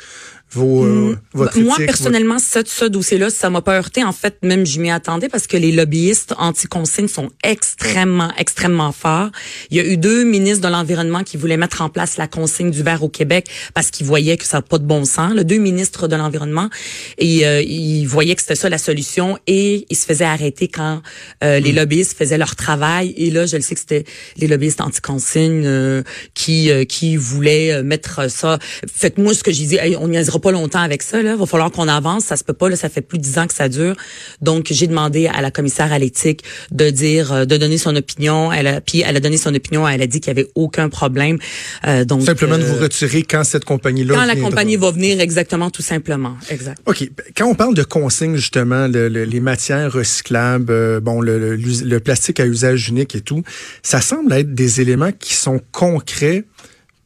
vos, 0.53 0.83
euh, 0.83 1.17
hmm. 1.33 1.63
Moi, 1.63 1.77
personnellement, 1.77 2.37
ce, 2.37 2.59
ce 2.65 2.83
dossier-là, 2.83 3.29
ça 3.29 3.49
m'a 3.49 3.61
pas 3.61 3.77
heurté. 3.77 4.03
En 4.03 4.11
fait, 4.11 4.37
même 4.43 4.65
je 4.65 4.81
m'y 4.81 4.91
attendais 4.91 5.29
parce 5.29 5.47
que 5.47 5.55
les 5.55 5.71
lobbyistes 5.71 6.33
anti-consignes 6.37 7.07
sont 7.07 7.29
extrêmement, 7.43 8.31
extrêmement 8.37 8.91
forts. 8.91 9.29
Il 9.69 9.77
y 9.77 9.79
a 9.79 9.85
eu 9.85 9.95
deux 9.95 10.25
ministres 10.25 10.67
de 10.67 10.71
l'Environnement 10.71 11.23
qui 11.23 11.37
voulaient 11.37 11.57
mettre 11.57 11.81
en 11.81 11.89
place 11.89 12.17
la 12.17 12.27
consigne 12.27 12.69
du 12.69 12.83
verre 12.83 13.01
au 13.01 13.07
Québec 13.07 13.47
parce 13.73 13.91
qu'ils 13.91 14.05
voyaient 14.05 14.35
que 14.35 14.43
ça 14.43 14.57
n'a 14.57 14.61
pas 14.61 14.77
de 14.77 14.83
bon 14.83 15.05
sens. 15.05 15.33
Le 15.33 15.45
deux 15.45 15.57
ministres 15.57 16.09
de 16.09 16.17
l'Environnement, 16.17 16.69
et 17.17 17.45
euh, 17.45 17.61
ils 17.61 18.05
voyaient 18.05 18.35
que 18.35 18.41
c'était 18.41 18.55
ça 18.55 18.67
la 18.67 18.77
solution 18.77 19.37
et 19.47 19.85
ils 19.89 19.95
se 19.95 20.05
faisaient 20.05 20.25
arrêter 20.25 20.67
quand 20.67 21.01
euh, 21.43 21.59
les 21.59 21.71
hmm. 21.71 21.77
lobbyistes 21.77 22.17
faisaient 22.17 22.37
leur 22.37 22.57
travail. 22.57 23.13
Et 23.15 23.31
là, 23.31 23.45
je 23.45 23.55
le 23.55 23.61
sais 23.61 23.75
que 23.75 23.79
c'était 23.79 24.03
les 24.35 24.47
lobbyistes 24.47 24.81
anti-consignes 24.81 25.63
euh, 25.65 26.03
qui 26.33 26.69
qui 26.87 27.15
voulaient 27.15 27.83
mettre 27.83 28.29
ça. 28.29 28.59
Faites-moi 28.93 29.33
ce 29.33 29.43
que 29.43 29.51
j'ai 29.51 29.65
dit. 29.65 29.77
on 29.99 30.11
y 30.11 30.17
pas 30.40 30.40
longtemps 30.49 30.81
avec 30.81 31.03
ça. 31.03 31.21
Là. 31.21 31.35
Va 31.35 31.45
falloir 31.45 31.69
qu'on 31.71 31.87
avance. 31.87 32.25
Ça 32.25 32.37
se 32.37 32.43
peut 32.43 32.53
pas. 32.53 32.69
Là, 32.69 32.75
ça 32.75 32.89
fait 32.89 33.01
plus 33.01 33.19
de 33.19 33.23
dix 33.23 33.37
ans 33.37 33.45
que 33.45 33.53
ça 33.53 33.69
dure. 33.69 33.95
Donc, 34.41 34.67
j'ai 34.71 34.87
demandé 34.87 35.27
à 35.27 35.41
la 35.41 35.51
commissaire 35.51 35.93
à 35.93 35.99
l'éthique 35.99 36.43
de 36.71 36.89
dire, 36.89 37.31
euh, 37.31 37.45
de 37.45 37.57
donner 37.57 37.77
son 37.77 37.95
opinion. 37.95 38.51
Elle 38.51 38.65
a, 38.65 38.81
puis 38.81 39.03
elle 39.05 39.17
a 39.17 39.19
donné 39.19 39.37
son 39.37 39.53
opinion. 39.53 39.87
Elle 39.87 40.01
a 40.01 40.07
dit 40.07 40.19
qu'il 40.19 40.29
y 40.29 40.39
avait 40.39 40.49
aucun 40.55 40.89
problème. 40.89 41.37
Euh, 41.85 42.05
donc 42.05 42.23
simplement 42.23 42.57
de 42.57 42.63
vous 42.63 42.77
euh, 42.77 42.83
retirer 42.83 43.21
quand 43.21 43.43
cette 43.43 43.65
compagnie-là. 43.65 44.15
Quand 44.15 44.25
la 44.25 44.35
compagnie 44.35 44.77
va 44.77 44.89
venir, 44.89 45.19
exactement, 45.19 45.69
tout 45.69 45.83
simplement, 45.83 46.37
exact. 46.49 46.79
Ok. 46.87 47.07
Quand 47.37 47.45
on 47.45 47.55
parle 47.55 47.75
de 47.75 47.83
consignes 47.83 48.37
justement, 48.37 48.87
les 48.87 49.39
matières 49.39 49.91
recyclables, 49.91 51.01
bon, 51.01 51.21
le, 51.21 51.55
le 51.55 51.99
plastique 51.99 52.39
à 52.39 52.45
usage 52.45 52.89
unique 52.89 53.15
et 53.15 53.21
tout, 53.21 53.43
ça 53.83 54.01
semble 54.01 54.33
être 54.33 54.53
des 54.53 54.81
éléments 54.81 55.11
qui 55.11 55.35
sont 55.35 55.59
concrets 55.71 56.45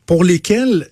pour 0.05 0.23
lesquels 0.23 0.89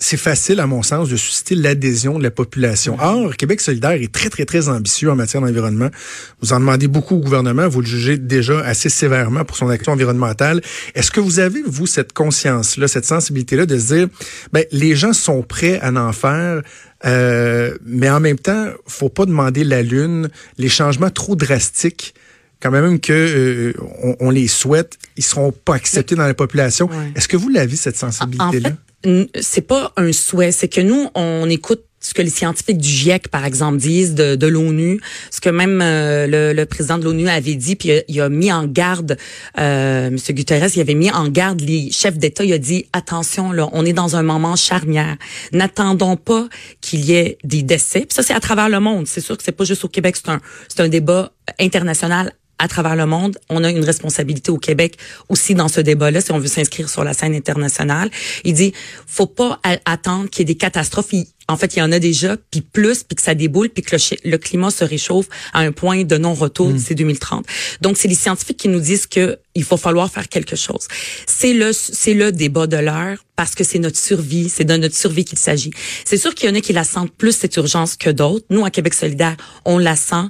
c'est 0.00 0.16
facile, 0.16 0.60
à 0.60 0.66
mon 0.66 0.82
sens, 0.82 1.10
de 1.10 1.16
susciter 1.16 1.54
l'adhésion 1.54 2.18
de 2.18 2.22
la 2.22 2.30
population. 2.30 2.96
Or, 2.98 3.36
Québec 3.36 3.60
solidaire 3.60 3.92
est 3.92 4.10
très, 4.10 4.30
très, 4.30 4.46
très 4.46 4.68
ambitieux 4.68 5.10
en 5.10 5.14
matière 5.14 5.42
d'environnement. 5.42 5.90
Vous 6.40 6.54
en 6.54 6.58
demandez 6.58 6.88
beaucoup 6.88 7.16
au 7.16 7.20
gouvernement, 7.20 7.68
vous 7.68 7.82
le 7.82 7.86
jugez 7.86 8.16
déjà 8.16 8.60
assez 8.60 8.88
sévèrement 8.88 9.44
pour 9.44 9.56
son 9.56 9.68
action 9.68 9.92
environnementale. 9.92 10.62
Est-ce 10.94 11.10
que 11.10 11.20
vous 11.20 11.38
avez, 11.38 11.62
vous, 11.66 11.86
cette 11.86 12.14
conscience-là, 12.14 12.88
cette 12.88 13.04
sensibilité-là 13.04 13.66
de 13.66 13.78
se 13.78 13.94
dire, 13.94 14.08
ben, 14.52 14.64
les 14.72 14.96
gens 14.96 15.12
sont 15.12 15.42
prêts 15.42 15.78
à 15.80 15.92
en 15.92 16.12
faire, 16.12 16.62
euh, 17.04 17.76
mais 17.84 18.08
en 18.08 18.20
même 18.20 18.38
temps, 18.38 18.68
faut 18.86 19.10
pas 19.10 19.26
demander 19.26 19.64
la 19.64 19.82
lune, 19.82 20.30
les 20.56 20.70
changements 20.70 21.10
trop 21.10 21.36
drastiques 21.36 22.14
quand 22.62 22.70
même 22.70 23.00
que 23.00 23.12
euh, 23.12 23.72
on, 24.20 24.28
les 24.30 24.46
souhaite, 24.46 24.98
ils 25.16 25.24
seront 25.24 25.50
pas 25.50 25.74
acceptés 25.74 26.14
dans 26.14 26.26
la 26.26 26.34
population. 26.34 26.90
Est-ce 27.14 27.26
que 27.26 27.38
vous 27.38 27.48
l'avez 27.48 27.76
cette 27.76 27.96
sensibilité-là? 27.96 28.72
C'est 29.40 29.66
pas 29.66 29.92
un 29.96 30.12
souhait, 30.12 30.52
c'est 30.52 30.68
que 30.68 30.80
nous, 30.80 31.08
on 31.14 31.48
écoute 31.48 31.84
ce 32.00 32.14
que 32.14 32.22
les 32.22 32.30
scientifiques 32.30 32.78
du 32.78 32.88
GIEC, 32.88 33.28
par 33.28 33.44
exemple, 33.44 33.76
disent 33.76 34.14
de, 34.14 34.34
de 34.34 34.46
l'ONU, 34.46 35.00
ce 35.30 35.40
que 35.40 35.50
même 35.50 35.80
euh, 35.82 36.26
le, 36.26 36.54
le, 36.54 36.66
président 36.66 36.96
de 36.96 37.04
l'ONU 37.04 37.28
avait 37.28 37.54
dit, 37.54 37.76
puis 37.76 37.90
il 38.08 38.20
a, 38.20 38.28
mis 38.30 38.50
en 38.50 38.66
garde, 38.66 39.18
euh, 39.58 40.06
M. 40.06 40.16
Guterres, 40.16 40.70
il 40.74 40.80
avait 40.80 40.94
mis 40.94 41.10
en 41.10 41.28
garde 41.28 41.60
les 41.60 41.90
chefs 41.90 42.16
d'État, 42.16 42.42
il 42.42 42.52
a 42.54 42.58
dit, 42.58 42.86
attention, 42.94 43.52
là, 43.52 43.68
on 43.72 43.84
est 43.84 43.92
dans 43.92 44.16
un 44.16 44.22
moment 44.22 44.56
charnière. 44.56 45.16
N'attendons 45.52 46.16
pas 46.16 46.48
qu'il 46.80 47.04
y 47.04 47.12
ait 47.12 47.36
des 47.44 47.62
décès. 47.62 48.00
Puis 48.00 48.14
ça, 48.14 48.22
c'est 48.22 48.34
à 48.34 48.40
travers 48.40 48.70
le 48.70 48.80
monde. 48.80 49.06
C'est 49.06 49.20
sûr 49.20 49.36
que 49.36 49.44
c'est 49.44 49.52
pas 49.52 49.64
juste 49.64 49.84
au 49.84 49.88
Québec, 49.88 50.16
c'est 50.16 50.30
un, 50.30 50.40
c'est 50.68 50.80
un 50.80 50.88
débat 50.88 51.32
international 51.58 52.32
à 52.60 52.68
travers 52.68 52.94
le 52.94 53.06
monde. 53.06 53.38
On 53.48 53.64
a 53.64 53.70
une 53.70 53.84
responsabilité 53.84 54.52
au 54.52 54.58
Québec 54.58 54.96
aussi 55.28 55.54
dans 55.54 55.68
ce 55.68 55.80
débat-là, 55.80 56.20
si 56.20 56.30
on 56.30 56.38
veut 56.38 56.46
s'inscrire 56.46 56.88
sur 56.88 57.02
la 57.02 57.14
scène 57.14 57.34
internationale. 57.34 58.10
Il 58.44 58.54
dit, 58.54 58.72
faut 59.06 59.26
pas 59.26 59.58
attendre 59.84 60.28
qu'il 60.28 60.40
y 60.40 60.42
ait 60.42 60.54
des 60.54 60.58
catastrophes. 60.58 61.12
En 61.50 61.56
fait, 61.56 61.76
il 61.76 61.80
y 61.80 61.82
en 61.82 61.92
a 61.92 61.98
déjà, 61.98 62.36
puis 62.50 62.60
plus, 62.60 63.02
puis 63.02 63.16
que 63.16 63.22
ça 63.22 63.34
déboule, 63.34 63.68
puis 63.70 63.82
que 63.82 63.96
le, 64.24 64.38
climat 64.38 64.70
se 64.70 64.84
réchauffe 64.84 65.26
à 65.52 65.60
un 65.60 65.72
point 65.72 66.04
de 66.04 66.16
non-retour 66.16 66.70
mm. 66.70 66.72
d'ici 66.74 66.94
2030. 66.94 67.46
Donc, 67.80 67.96
c'est 67.96 68.08
les 68.08 68.14
scientifiques 68.14 68.58
qui 68.58 68.68
nous 68.68 68.80
disent 68.80 69.06
que 69.06 69.38
il 69.54 69.64
faut 69.64 69.76
falloir 69.76 70.10
faire 70.10 70.28
quelque 70.28 70.54
chose. 70.54 70.86
C'est 71.26 71.52
le 71.52 71.72
c'est 71.72 72.14
le 72.14 72.30
débat 72.30 72.66
de 72.66 72.76
l'heure 72.76 73.18
parce 73.34 73.54
que 73.54 73.64
c'est 73.64 73.78
notre 73.78 73.98
survie, 73.98 74.48
c'est 74.48 74.64
de 74.64 74.76
notre 74.76 74.94
survie 74.94 75.24
qu'il 75.24 75.38
s'agit. 75.38 75.70
C'est 76.04 76.16
sûr 76.16 76.34
qu'il 76.34 76.48
y 76.48 76.52
en 76.52 76.54
a 76.54 76.60
qui 76.60 76.72
la 76.72 76.84
sentent 76.84 77.12
plus 77.12 77.32
cette 77.32 77.56
urgence 77.56 77.96
que 77.96 78.10
d'autres. 78.10 78.46
Nous 78.50 78.64
à 78.64 78.70
Québec 78.70 78.94
solidaire, 78.94 79.36
on 79.64 79.78
la 79.78 79.96
sent 79.96 80.28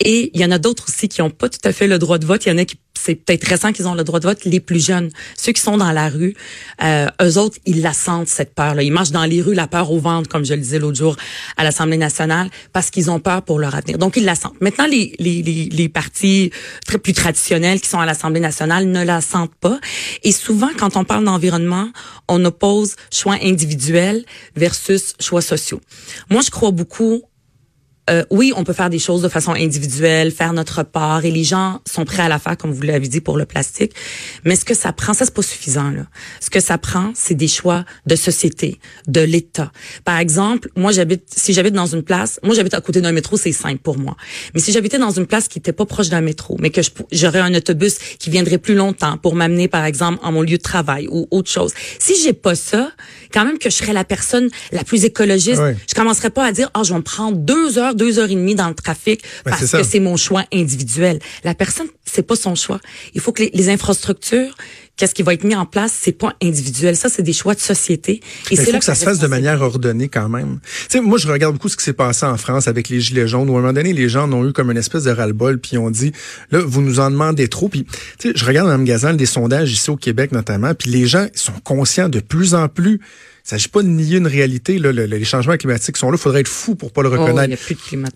et 0.00 0.30
il 0.34 0.40
y 0.40 0.44
en 0.44 0.50
a 0.50 0.58
d'autres 0.58 0.84
aussi 0.88 1.08
qui 1.08 1.22
n'ont 1.22 1.30
pas 1.30 1.48
tout 1.48 1.60
à 1.64 1.72
fait 1.72 1.86
le 1.86 1.98
droit 1.98 2.18
de 2.18 2.26
vote. 2.26 2.44
Il 2.44 2.50
y 2.50 2.52
en 2.52 2.58
a 2.58 2.64
qui 2.64 2.78
c'est 3.02 3.14
peut-être 3.14 3.44
récent 3.44 3.72
qu'ils 3.72 3.88
ont 3.88 3.94
le 3.94 4.04
droit 4.04 4.20
de 4.20 4.26
vote, 4.26 4.44
les 4.44 4.60
plus 4.60 4.84
jeunes, 4.84 5.10
ceux 5.36 5.52
qui 5.52 5.60
sont 5.60 5.76
dans 5.76 5.92
la 5.92 6.08
rue, 6.08 6.34
euh, 6.82 7.06
eux 7.22 7.38
autres, 7.38 7.58
ils 7.66 7.82
la 7.82 7.92
sentent, 7.92 8.28
cette 8.28 8.54
peur-là. 8.54 8.82
Ils 8.82 8.92
marchent 8.92 9.10
dans 9.10 9.24
les 9.24 9.40
rues, 9.40 9.54
la 9.54 9.66
peur 9.66 9.90
au 9.90 9.98
ventre, 9.98 10.28
comme 10.28 10.44
je 10.44 10.54
le 10.54 10.60
disais 10.60 10.78
l'autre 10.78 10.98
jour 10.98 11.16
à 11.56 11.64
l'Assemblée 11.64 11.96
nationale, 11.96 12.50
parce 12.72 12.90
qu'ils 12.90 13.10
ont 13.10 13.20
peur 13.20 13.42
pour 13.42 13.58
leur 13.58 13.74
avenir. 13.74 13.98
Donc, 13.98 14.16
ils 14.16 14.24
la 14.24 14.34
sentent. 14.34 14.60
Maintenant, 14.60 14.86
les, 14.86 15.14
les, 15.18 15.42
les, 15.42 15.68
les 15.70 15.88
partis 15.88 16.50
très 16.86 16.98
plus 16.98 17.12
traditionnels 17.12 17.80
qui 17.80 17.88
sont 17.88 18.00
à 18.00 18.06
l'Assemblée 18.06 18.40
nationale 18.40 18.86
ne 18.86 19.04
la 19.04 19.20
sentent 19.20 19.54
pas. 19.54 19.78
Et 20.22 20.32
souvent, 20.32 20.70
quand 20.76 20.96
on 20.96 21.04
parle 21.04 21.24
d'environnement, 21.24 21.90
on 22.28 22.44
oppose 22.44 22.96
choix 23.12 23.36
individuels 23.42 24.24
versus 24.56 25.14
choix 25.20 25.42
sociaux. 25.42 25.80
Moi, 26.30 26.42
je 26.42 26.50
crois 26.50 26.70
beaucoup 26.70 27.22
euh, 28.08 28.24
oui, 28.30 28.52
on 28.56 28.64
peut 28.64 28.72
faire 28.72 28.90
des 28.90 28.98
choses 28.98 29.22
de 29.22 29.28
façon 29.28 29.52
individuelle, 29.52 30.30
faire 30.30 30.52
notre 30.52 30.82
part, 30.82 31.24
et 31.24 31.30
les 31.30 31.44
gens 31.44 31.80
sont 31.86 32.04
prêts 32.04 32.22
à 32.22 32.28
la 32.28 32.38
faire, 32.38 32.56
comme 32.56 32.72
vous 32.72 32.82
l'avez 32.82 33.08
dit, 33.08 33.20
pour 33.20 33.36
le 33.36 33.44
plastique. 33.44 33.92
Mais 34.44 34.56
ce 34.56 34.64
que 34.64 34.74
ça 34.74 34.92
prend, 34.92 35.14
ça 35.14 35.24
c'est 35.24 35.34
pas 35.34 35.42
suffisant. 35.42 35.90
Là. 35.90 36.06
Ce 36.40 36.50
que 36.50 36.60
ça 36.60 36.78
prend, 36.78 37.12
c'est 37.14 37.34
des 37.34 37.48
choix 37.48 37.84
de 38.06 38.16
société, 38.16 38.78
de 39.06 39.20
l'État. 39.20 39.72
Par 40.04 40.18
exemple, 40.18 40.70
moi 40.76 40.92
j'habite, 40.92 41.24
si 41.34 41.52
j'habite 41.52 41.74
dans 41.74 41.86
une 41.86 42.02
place, 42.02 42.40
moi 42.42 42.54
j'habite 42.54 42.74
à 42.74 42.80
côté 42.80 43.00
d'un 43.00 43.12
métro, 43.12 43.36
c'est 43.36 43.52
simple 43.52 43.78
pour 43.78 43.98
moi. 43.98 44.16
Mais 44.54 44.60
si 44.60 44.72
j'habitais 44.72 44.98
dans 44.98 45.10
une 45.10 45.26
place 45.26 45.48
qui 45.48 45.58
était 45.58 45.72
pas 45.72 45.86
proche 45.86 46.08
d'un 46.08 46.20
métro, 46.20 46.56
mais 46.60 46.70
que 46.70 46.80
j'aurais 47.12 47.40
un 47.40 47.54
autobus 47.54 47.98
qui 48.18 48.30
viendrait 48.30 48.58
plus 48.58 48.74
longtemps 48.74 49.18
pour 49.18 49.34
m'amener, 49.34 49.68
par 49.68 49.84
exemple, 49.84 50.18
en 50.22 50.32
mon 50.32 50.42
lieu 50.42 50.58
de 50.58 50.62
travail 50.62 51.08
ou 51.10 51.26
autre 51.30 51.50
chose. 51.50 51.72
Si 51.98 52.14
j'ai 52.22 52.32
pas 52.32 52.54
ça, 52.54 52.90
quand 53.32 53.44
même 53.44 53.58
que 53.58 53.70
je 53.70 53.76
serais 53.76 53.92
la 53.92 54.04
personne 54.04 54.48
la 54.72 54.84
plus 54.84 55.04
écologiste, 55.04 55.62
je 55.88 55.94
commencerais 55.94 56.30
pas 56.30 56.44
à 56.44 56.52
dire, 56.52 56.70
ah, 56.74 56.80
oh, 56.80 56.84
je 56.84 56.92
vais 56.92 56.98
me 56.98 57.04
prendre 57.04 57.36
deux 57.36 57.78
heures, 57.78 57.94
deux 57.98 58.18
heures 58.18 58.30
et 58.30 58.34
demie 58.34 58.54
dans 58.54 58.68
le 58.68 58.74
trafic 58.74 59.22
ben, 59.44 59.50
parce 59.50 59.70
que 59.70 59.82
c'est 59.82 60.00
mon 60.00 60.16
choix 60.16 60.44
individuel. 60.52 61.18
La 61.44 61.54
personne, 61.54 61.88
c'est 62.04 62.22
pas 62.22 62.36
son 62.36 62.54
choix. 62.54 62.80
Il 63.14 63.20
faut 63.20 63.32
que 63.32 63.42
les, 63.52 63.68
infrastructures, 63.68 64.56
qu'est-ce 64.96 65.14
qui 65.14 65.22
va 65.22 65.34
être 65.34 65.44
mis 65.44 65.54
en 65.54 65.66
place, 65.66 65.92
c'est 66.00 66.12
pas 66.12 66.34
individuel. 66.42 66.96
Ça, 66.96 67.08
c'est 67.08 67.22
des 67.22 67.34
choix 67.34 67.54
de 67.54 67.60
société. 67.60 68.20
Et 68.50 68.56
c'est 68.56 68.72
là 68.72 68.78
que 68.78 68.84
ça 68.84 68.94
se 68.94 69.04
fasse 69.04 69.18
de 69.18 69.26
manière 69.26 69.60
ordonnée 69.60 70.08
quand 70.08 70.28
même. 70.28 70.60
Tu 70.62 70.86
sais, 70.88 71.00
moi, 71.00 71.18
je 71.18 71.28
regarde 71.28 71.54
beaucoup 71.54 71.68
ce 71.68 71.76
qui 71.76 71.84
s'est 71.84 71.92
passé 71.92 72.24
en 72.24 72.38
France 72.38 72.66
avec 72.68 72.88
les 72.88 73.00
gilets 73.00 73.28
jaunes, 73.28 73.50
où 73.50 73.56
à 73.56 73.58
un 73.58 73.60
moment 73.60 73.72
donné, 73.74 73.92
les 73.92 74.08
gens 74.08 74.30
ont 74.32 74.48
eu 74.48 74.52
comme 74.52 74.70
une 74.70 74.78
espèce 74.78 75.04
de 75.04 75.10
ras-le-bol, 75.10 75.58
puis 75.58 75.76
ont 75.76 75.90
dit, 75.90 76.12
là, 76.50 76.60
vous 76.60 76.80
nous 76.80 77.00
en 77.00 77.10
demandez 77.10 77.48
trop. 77.48 77.68
Puis, 77.68 77.84
tu 78.18 78.30
sais, 78.30 78.32
je 78.34 78.44
regarde 78.44 78.68
dans 78.68 78.78
le 78.78 78.84
gazelle 78.84 79.16
des 79.16 79.26
sondages 79.26 79.70
ici 79.72 79.90
au 79.90 79.96
Québec 79.96 80.32
notamment, 80.32 80.74
puis 80.74 80.90
les 80.90 81.06
gens 81.06 81.26
sont 81.34 81.52
conscients 81.64 82.08
de 82.08 82.20
plus 82.20 82.54
en 82.54 82.68
plus 82.68 83.00
il 83.48 83.52
s'agit 83.52 83.68
pas 83.68 83.82
de 83.82 83.88
nier 83.88 84.18
une 84.18 84.26
réalité. 84.26 84.78
Là, 84.78 84.92
les 84.92 85.24
changements 85.24 85.56
climatiques 85.56 85.96
sont 85.96 86.10
là. 86.10 86.18
Il 86.18 86.20
faudrait 86.20 86.40
être 86.40 86.48
fou 86.48 86.74
pour 86.74 86.92
pas 86.92 87.02
le 87.02 87.08
oh, 87.08 87.12
reconnaître. 87.12 87.56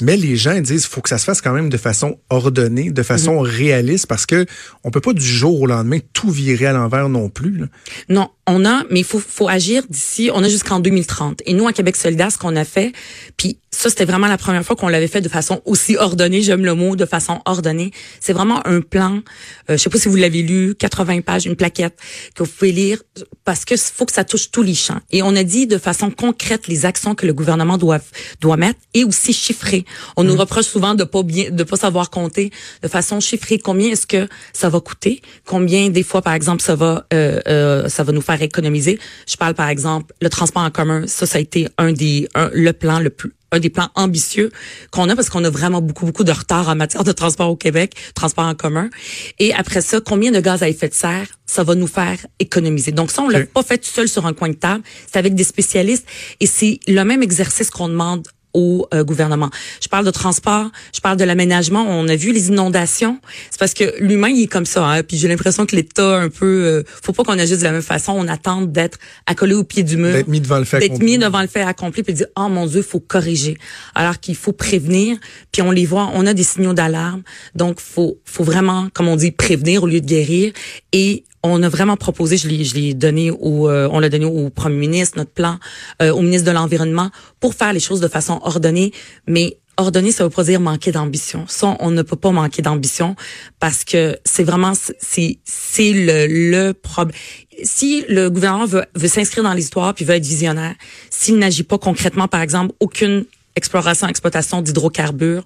Mais 0.03 0.19
les 0.19 0.37
gens 0.37 0.61
disent 0.61 0.83
qu'il 0.83 0.93
faut 0.93 1.01
que 1.01 1.09
ça 1.09 1.17
se 1.17 1.25
fasse 1.25 1.41
quand 1.41 1.55
même 1.55 1.71
de 1.71 1.79
façon 1.79 2.19
ordonnée, 2.29 2.91
de 2.91 3.03
façon 3.03 3.41
mhm. 3.41 3.49
réaliste, 3.49 4.07
parce 4.07 4.27
que 4.27 4.45
on 4.85 4.91
peut 4.91 5.01
pas 5.01 5.15
du 5.15 5.25
jour 5.25 5.63
au 5.63 5.67
lendemain 5.67 6.01
tout 6.13 6.31
virer 6.31 6.67
à 6.67 6.73
l'envers 6.75 7.09
non 7.09 7.31
plus. 7.31 7.65
Non, 8.11 8.29
on 8.47 8.67
a, 8.67 8.83
mais 8.91 9.01
il 9.01 9.05
faut, 9.05 9.21
faut 9.21 9.49
agir 9.49 9.85
d'ici. 9.89 10.31
On 10.35 10.45
a 10.45 10.51
jusqu'en 10.51 10.81
2030. 10.81 11.41
Et 11.47 11.55
nous, 11.55 11.67
à 11.67 11.73
Québec 11.73 11.97
solidaire, 11.97 12.31
ce 12.31 12.37
qu'on 12.37 12.55
a 12.55 12.67
fait, 12.67 12.93
puis 13.39 13.59
ça, 13.71 13.89
c'était 13.89 14.05
vraiment 14.05 14.29
la 14.29 14.37
première 14.37 14.65
fois 14.65 14.77
qu'on 14.77 14.89
l'avait 14.89 15.09
fait 15.09 15.23
de 15.23 15.29
façon 15.29 15.63
aussi 15.65 15.97
ordonnée. 15.97 16.43
J'aime 16.43 16.65
le 16.65 16.75
mot, 16.75 16.95
de 16.95 17.07
façon 17.07 17.41
ordonnée. 17.47 17.91
C'est 18.21 18.33
vraiment 18.33 18.65
un 18.67 18.81
plan. 18.81 19.23
Euh, 19.71 19.77
je 19.77 19.77
sais 19.79 19.91
pas 19.91 19.99
si 19.99 20.09
vous 20.09 20.17
l'avez 20.17 20.43
lu, 20.43 20.75
80 20.75 21.23
pages, 21.23 21.47
une 21.47 21.57
plaquette 21.57 21.99
que 22.35 22.43
vous 22.43 22.51
pouvez 22.51 22.73
lire 22.73 23.03
parce 23.45 23.65
que 23.65 23.77
faut 23.77 24.05
que 24.05 24.13
ça 24.13 24.25
touche 24.25 24.51
tous 24.51 24.63
les 24.63 24.75
champs. 24.75 25.01
Et 25.11 25.22
on 25.23 25.35
a 25.37 25.43
dit 25.43 25.67
de 25.67 25.79
façon 25.79 26.11
concrète 26.11 26.69
les 26.69 26.87
actions 26.87 27.15
que 27.15 27.27
le 27.27 27.33
gouvernement 27.33 27.79
doit 27.79 28.01
doit 28.41 28.57
mettre 28.57 28.81
et 28.95 29.05
aussi 29.05 29.33
chiffrer. 29.33 29.85
On 30.17 30.25
nous 30.25 30.35
mmh. 30.35 30.41
reproche 30.41 30.67
souvent 30.67 30.95
de 30.95 31.05
pas 31.05 31.23
bien, 31.23 31.51
de 31.51 31.65
pas 31.65 31.77
savoir 31.77 32.11
compter 32.11 32.51
de 32.83 32.89
façon 32.89 33.21
chiffrée. 33.21 33.59
Combien 33.59 33.91
est-ce 33.91 34.07
que 34.07 34.29
ça 34.53 34.69
va 34.69 34.81
coûter? 34.81 35.23
Combien 35.47 35.91
des 35.91 36.03
fois, 36.03 36.23
par 36.23 36.35
exemple, 36.35 36.63
ça 36.63 36.75
va 36.75 37.07
euh, 37.13 37.41
euh, 37.49 37.89
ça 37.89 38.05
va 38.05 38.13
nous 38.13 38.21
faire 38.21 38.41
économiser? 38.43 38.99
Je 39.27 39.37
parle 39.37 39.55
par 39.55 39.69
exemple 39.69 40.15
le 40.21 40.29
transport 40.29 40.63
en 40.63 40.71
commun. 40.71 41.05
Ça, 41.07 41.27
ça 41.27 41.39
a 41.39 41.41
été 41.41 41.69
un 41.79 41.93
des 41.93 42.29
un, 42.35 42.51
le 42.53 42.73
plan 42.73 42.99
le 42.99 43.11
plus 43.11 43.33
un 43.53 43.61
des 43.61 43.71
plans 43.71 43.91
ambitieux 43.95 44.51
qu'on 44.91 45.09
a 45.09 45.15
parce 45.15 45.31
qu'on 45.31 45.45
a 45.45 45.51
vraiment 45.51 45.81
beaucoup, 45.81 46.07
beaucoup 46.07 46.25
de 46.25 46.33
retard 46.33 46.69
en 46.69 46.75
matière 46.75 47.05
de 47.05 47.13
transport 47.13 47.51
au 47.51 47.57
Québec, 47.57 47.95
transport 48.15 48.47
en 48.47 48.55
commun. 48.55 48.91
Et 49.39 49.55
après 49.55 49.83
ça, 49.83 50.01
combien 50.01 50.33
de 50.33 50.41
gaz 50.41 50.63
à 50.63 50.69
effet 50.69 50.89
de 50.89 50.95
serre 50.95 51.29
ça 51.47 51.63
va 51.63 51.75
nous 51.75 51.87
faire 51.87 52.19
économiser? 52.39 52.93
Donc 52.93 53.11
ça, 53.11 53.23
on 53.23 53.29
l'a 53.29 53.45
pas 53.45 53.63
fait 53.63 53.79
tout 53.79 53.91
seul 53.91 54.09
sur 54.09 54.27
un 54.27 54.33
coin 54.33 54.49
de 54.49 54.55
table, 54.55 54.83
c'est 55.07 55.19
avec 55.19 55.35
des 55.35 55.45
spécialistes 55.45 56.07
et 56.41 56.47
c'est 56.47 56.81
le 56.89 57.05
même 57.05 57.23
exercice 57.23 57.71
qu'on 57.71 57.89
demande 57.89 58.27
au 58.55 58.87
euh, 58.93 59.05
gouvernement. 59.05 59.51
Je 59.83 59.89
parle 59.89 60.05
de 60.05 60.11
transport, 60.11 60.71
je 60.95 61.01
parle 61.01 61.17
de 61.17 61.25
l'aménagement. 61.25 61.85
On 61.89 62.09
a 62.09 62.17
vu 62.17 62.33
les 62.33 62.49
inondations. 62.49 63.19
C'est 63.51 63.59
parce 63.59 63.75
que 63.75 63.95
l'humain 63.99 64.29
il 64.29 64.43
est 64.43 64.47
comme 64.47 64.67
ça. 64.67 64.85
Hein? 64.85 65.03
Puis 65.03 65.17
j'ai 65.17 65.29
l'impression 65.29 65.67
que 65.67 65.77
l'État 65.77 66.17
un 66.17 66.29
peu, 66.29 66.47
euh, 66.47 66.83
faut 67.03 67.13
pas 67.13 67.25
qu'on 67.25 67.39
agisse 67.39 67.59
de 67.59 67.65
la 67.65 67.73
même 67.73 67.83
façon. 67.83 68.13
On 68.17 68.29
attend 68.29 68.63
d'être 68.63 68.99
accolé 69.27 69.55
au 69.55 69.65
pied 69.65 69.83
du 69.83 69.97
mur, 69.97 70.13
d'être 70.13 70.29
mis 70.29 70.41
devant 70.41 70.59
le 70.59 70.65
fait 70.65 70.81
d'être 70.81 71.03
mis 71.03 71.19
devant 71.19 71.41
le 71.41 71.49
fait 71.49 71.63
accompli, 71.63 72.03
puis 72.03 72.15
dire 72.15 72.27
oh 72.37 72.49
mon 72.49 72.67
Dieu, 72.67 72.83
faut 72.83 73.01
corriger. 73.01 73.57
Alors 73.95 74.21
qu'il 74.21 74.37
faut 74.37 74.53
prévenir. 74.53 75.17
Puis 75.51 75.63
on 75.63 75.71
les 75.71 75.87
voit, 75.87 76.11
on 76.15 76.27
a 76.27 76.35
des 76.35 76.43
signaux 76.45 76.75
d'alarme. 76.75 77.23
Donc 77.55 77.81
faut 77.81 78.19
faut 78.25 78.45
vraiment, 78.45 78.89
comme 78.93 79.09
on 79.09 79.17
dit, 79.17 79.31
prévenir 79.31 79.83
au 79.83 79.87
lieu 79.87 80.01
de 80.01 80.07
guérir. 80.07 80.53
Et 80.93 81.25
on 81.43 81.63
a 81.63 81.69
vraiment 81.69 81.97
proposé, 81.97 82.37
je 82.37 82.49
l'ai, 82.49 82.95
donné 82.95 83.31
au, 83.31 83.69
euh, 83.69 83.89
on 83.91 84.01
l'a 84.01 84.09
donné 84.09 84.25
au 84.25 84.51
premier 84.51 84.77
ministre, 84.77 85.19
notre 85.19 85.33
plan, 85.33 85.59
euh, 86.01 86.13
au 86.13 86.23
ministre 86.23 86.47
de 86.47 86.55
l'environnement, 86.55 87.11
pour 87.41 87.55
faire 87.55 87.73
les 87.73 87.81
choses 87.81 88.01
de 88.01 88.09
façon 88.09 88.41
ordonnée, 88.43 88.93
mais 89.27 89.59
ordonnée, 89.77 90.13
ça 90.13 90.25
veut 90.25 90.31
pas 90.31 90.45
dire 90.45 90.61
manquer 90.61 90.93
d'ambition. 90.93 91.45
Ça, 91.49 91.77
on 91.81 91.91
ne 91.91 92.03
peut 92.03 92.17
pas 92.17 92.31
manquer 92.31 92.63
d'ambition 92.63 93.17
parce 93.59 93.85
que 93.85 94.19
c'est 94.25 94.45
vraiment, 94.45 94.73
c'est, 94.75 95.39
le, 95.79 96.73
problème. 96.73 97.17
Si 97.65 98.05
le 98.09 98.29
gouvernement 98.29 98.67
veut, 98.67 98.85
veut 98.95 99.09
s'inscrire 99.09 99.43
dans 99.43 99.55
l'histoire 99.55 99.95
puis 99.95 100.05
veut 100.05 100.15
être 100.15 100.25
visionnaire, 100.25 100.75
s'il 101.11 101.39
n'agit 101.39 101.65
pas 101.65 101.79
concrètement, 101.79 102.29
par 102.29 102.43
exemple, 102.43 102.75
aucune 102.81 103.25
exploration, 103.57 104.07
exploitation 104.09 104.63
d'hydrocarbures, 104.63 105.45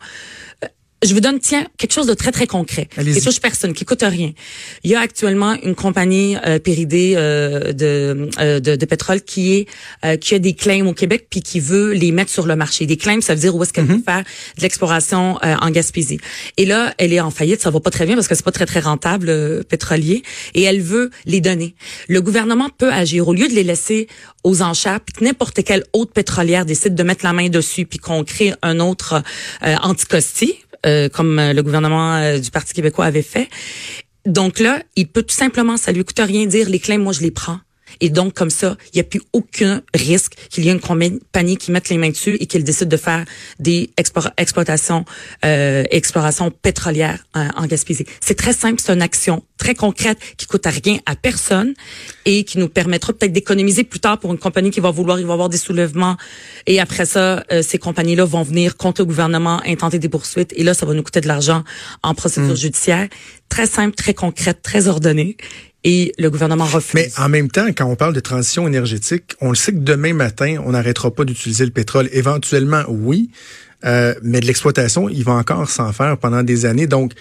je 1.04 1.12
vous 1.12 1.20
donne, 1.20 1.38
tiens, 1.40 1.66
quelque 1.76 1.92
chose 1.92 2.06
de 2.06 2.14
très, 2.14 2.32
très 2.32 2.46
concret. 2.46 2.88
Quelque 2.94 3.22
chose 3.22 3.38
personne, 3.38 3.74
qui 3.74 3.84
coûte 3.84 4.02
rien. 4.02 4.32
Il 4.82 4.90
y 4.90 4.94
a 4.94 5.00
actuellement 5.00 5.54
une 5.62 5.74
compagnie 5.74 6.36
euh, 6.46 6.58
péridée 6.58 7.14
euh, 7.16 7.74
de, 7.74 8.30
euh, 8.40 8.60
de, 8.60 8.76
de, 8.76 8.86
pétrole 8.86 9.20
qui 9.20 9.54
est 9.54 9.66
euh, 10.06 10.16
qui 10.16 10.34
a 10.34 10.38
des 10.38 10.54
claims 10.54 10.86
au 10.86 10.94
Québec 10.94 11.26
puis 11.28 11.42
qui 11.42 11.60
veut 11.60 11.92
les 11.92 12.12
mettre 12.12 12.30
sur 12.30 12.46
le 12.46 12.56
marché. 12.56 12.86
Des 12.86 12.96
claims, 12.96 13.20
ça 13.20 13.34
veut 13.34 13.40
dire 13.40 13.54
où 13.54 13.62
est-ce 13.62 13.74
qu'elle 13.74 13.86
peut 13.86 13.94
mhm. 13.94 14.04
faire 14.04 14.24
de 14.56 14.62
l'exploration 14.62 15.38
euh, 15.44 15.54
en 15.60 15.70
Gaspésie. 15.70 16.18
Et 16.56 16.64
là, 16.64 16.94
elle 16.96 17.12
est 17.12 17.20
en 17.20 17.30
faillite, 17.30 17.60
ça 17.60 17.70
va 17.70 17.80
pas 17.80 17.90
très 17.90 18.06
bien 18.06 18.14
parce 18.14 18.26
que 18.26 18.34
c'est 18.34 18.44
pas 18.44 18.52
très, 18.52 18.66
très 18.66 18.80
rentable, 18.80 19.64
pétrolier. 19.64 20.22
Et 20.54 20.62
elle 20.62 20.80
veut 20.80 21.10
les 21.26 21.42
donner. 21.42 21.74
Le 22.08 22.22
gouvernement 22.22 22.70
peut 22.70 22.92
agir. 22.92 23.28
Au 23.28 23.34
lieu 23.34 23.48
de 23.48 23.54
les 23.54 23.64
laisser 23.64 24.08
aux 24.44 24.62
enchères, 24.62 25.00
puis 25.00 25.12
que 25.12 25.24
n'importe 25.24 25.62
quelle 25.62 25.84
autre 25.92 26.12
pétrolière 26.12 26.64
décide 26.64 26.94
de 26.94 27.02
mettre 27.02 27.24
la 27.24 27.32
main 27.32 27.48
dessus 27.48 27.84
puis 27.84 27.98
qu'on 27.98 28.24
crée 28.24 28.54
un 28.62 28.80
autre 28.80 29.22
anticosti, 29.62 30.54
euh, 30.87 31.09
comme 31.09 31.38
euh, 31.38 31.52
le 31.52 31.62
gouvernement 31.62 32.16
euh, 32.16 32.38
du 32.38 32.50
Parti 32.50 32.75
québécois 32.75 33.07
avait 33.07 33.23
fait. 33.23 33.49
Donc 34.25 34.59
là, 34.59 34.83
il 34.97 35.09
peut 35.09 35.23
tout 35.23 35.35
simplement, 35.35 35.76
ça 35.76 35.93
lui 35.93 36.05
coûte 36.05 36.21
rien 36.21 36.47
dire, 36.47 36.69
les 36.69 36.81
claims, 36.81 37.02
moi 37.02 37.12
je 37.12 37.21
les 37.21 37.31
prends. 37.31 37.59
Et 38.00 38.11
donc, 38.11 38.35
comme 38.35 38.50
ça, 38.50 38.76
il 38.93 38.97
n'y 38.97 39.00
a 39.00 39.05
plus 39.05 39.23
aucun 39.33 39.83
risque 39.95 40.35
qu'il 40.50 40.64
y 40.64 40.69
ait 40.69 40.73
une 40.73 40.81
compagnie 40.81 41.57
qui 41.57 41.71
mette 41.71 41.88
les 41.88 41.99
mains 41.99 42.11
dessus 42.11 42.37
et 42.40 42.47
qu'il 42.47 42.64
décide 42.64 42.88
de 42.88 42.97
faire 42.97 43.25
des 43.59 43.90
exploitations, 44.37 45.05
euh, 45.45 45.85
explorations 45.90 46.50
pétrolières 46.50 47.25
euh, 47.37 47.49
en 47.57 47.66
Gaspésie. 47.66 48.07
C'est 48.21 48.37
très 48.37 48.52
simple, 48.52 48.81
c'est 48.81 48.93
une 48.93 49.02
action 49.02 49.43
très 49.59 49.75
concrète 49.75 50.19
qui 50.37 50.47
coûte 50.47 50.66
rien 50.66 50.99
à 51.07 51.16
personne 51.16 51.75
et 52.25 52.45
qui 52.45 52.59
nous 52.59 52.69
permettra 52.69 53.12
peut-être 53.12 53.33
d'économiser 53.33 53.85
plus 53.85 54.00
tard 54.00 54.19
pour 54.19 54.33
une 54.33 54.38
compagnie 54.38 54.71
qui 54.71 54.81
va 54.81 54.90
vouloir, 54.90 55.19
il 55.19 55.26
va 55.26 55.33
avoir 55.33 55.49
des 55.49 55.57
soulèvements. 55.57 56.16
Et 56.66 56.81
après 56.81 57.07
ça, 57.07 57.45
euh, 57.52 57.62
ces 57.62 57.78
compagnies-là 57.78 58.25
vont 58.25 58.43
venir 58.43 58.76
contre 58.76 59.00
le 59.00 59.07
gouvernement, 59.07 59.61
intenter 59.66 59.99
des 59.99 60.09
poursuites. 60.09 60.52
Et 60.57 60.62
là, 60.62 60.75
ça 60.75 60.87
va 60.87 60.95
nous 60.95 61.02
coûter 61.02 61.21
de 61.21 61.28
l'argent 61.28 61.64
en 62.02 62.14
procédure 62.14 62.52
mmh. 62.52 62.57
judiciaire. 62.57 63.09
Très 63.49 63.66
simple, 63.66 63.95
très 63.95 64.14
concrète, 64.14 64.61
très 64.62 64.88
ordonnée 64.88 65.37
et 65.87 66.12
le 66.19 66.31
gouvernement 66.31 66.64
refuse. 66.64 66.95
Mais 66.95 67.11
en 67.16 67.28
même 67.28 67.49
temps, 67.49 67.69
quand 67.69 67.87
on 67.87 67.95
parle 67.95 68.12
de 68.12 68.21
transition 68.21 68.66
énergétique, 68.66 69.37
on 69.40 69.50
le 69.50 69.55
sait 69.55 69.73
que 69.73 69.78
demain 69.78 70.14
matin, 70.14 70.57
on 70.66 70.73
n'arrêtera 70.73 71.12
pas 71.12 71.25
d'utiliser 71.25 71.64
le 71.64 71.71
pétrole. 71.71 72.09
Éventuellement, 72.12 72.83
oui, 72.88 73.31
euh, 73.85 74.12
mais 74.21 74.40
de 74.40 74.47
l'exploitation, 74.47 75.09
il 75.09 75.23
va 75.23 75.33
encore 75.33 75.71
s'en 75.71 75.93
faire 75.93 76.19
pendant 76.19 76.43
des 76.43 76.66
années. 76.66 76.88
Donc, 76.88 77.12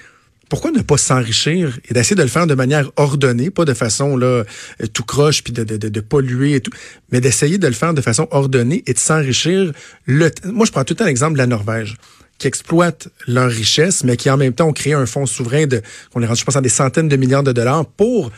pourquoi 0.50 0.72
ne 0.72 0.82
pas 0.82 0.98
s'enrichir 0.98 1.78
et 1.88 1.94
d'essayer 1.94 2.16
de 2.16 2.24
le 2.24 2.28
faire 2.28 2.48
de 2.48 2.56
manière 2.56 2.90
ordonnée, 2.96 3.52
pas 3.52 3.66
de 3.66 3.74
façon 3.76 4.18
là 4.18 4.26
euh, 4.26 4.44
tout 4.92 5.04
croche 5.04 5.44
puis 5.44 5.54
de, 5.54 5.64
de, 5.64 5.78
de, 5.78 6.00
polluer 6.02 6.56
et 6.56 6.62
tout, 6.62 6.72
mais 7.12 7.22
d'essayer 7.22 7.60
de 7.60 7.68
le 7.68 7.74
faire 7.74 7.94
de 7.94 8.02
façon 8.02 8.28
ordonnée 8.32 8.84
et 8.88 8.94
de 8.94 9.00
s'enrichir. 9.00 9.74
Le 10.08 10.32
moi, 10.46 10.66
je 10.66 10.72
prends 10.72 10.84
tout 10.84 10.94
le 10.94 10.98
temps 10.98 11.06
l'exemple 11.06 11.34
de 11.34 11.38
la 11.40 11.48
Norvège 11.48 11.98
qui 12.38 12.48
exploitent 12.48 13.08
leur 13.28 13.50
richesse, 13.50 14.04
mais 14.04 14.18
qui 14.18 14.30
en 14.30 14.38
même 14.38 14.54
temps 14.54 14.68
ont 14.68 14.74
créé 14.74 14.94
un 14.94 15.06
fonds 15.06 15.26
souverain 15.26 15.68
de, 15.68 15.82
qu'on 16.12 16.22
est 16.22 16.26
rendu, 16.26 16.40
je 16.40 16.46
pense, 16.46 16.56
à 16.56 16.62
des 16.62 16.70
centaines 16.70 17.08
de 17.08 17.16
milliards 17.16 17.44
de 17.44 17.52
dollars 17.52 17.86
pour 17.86 18.32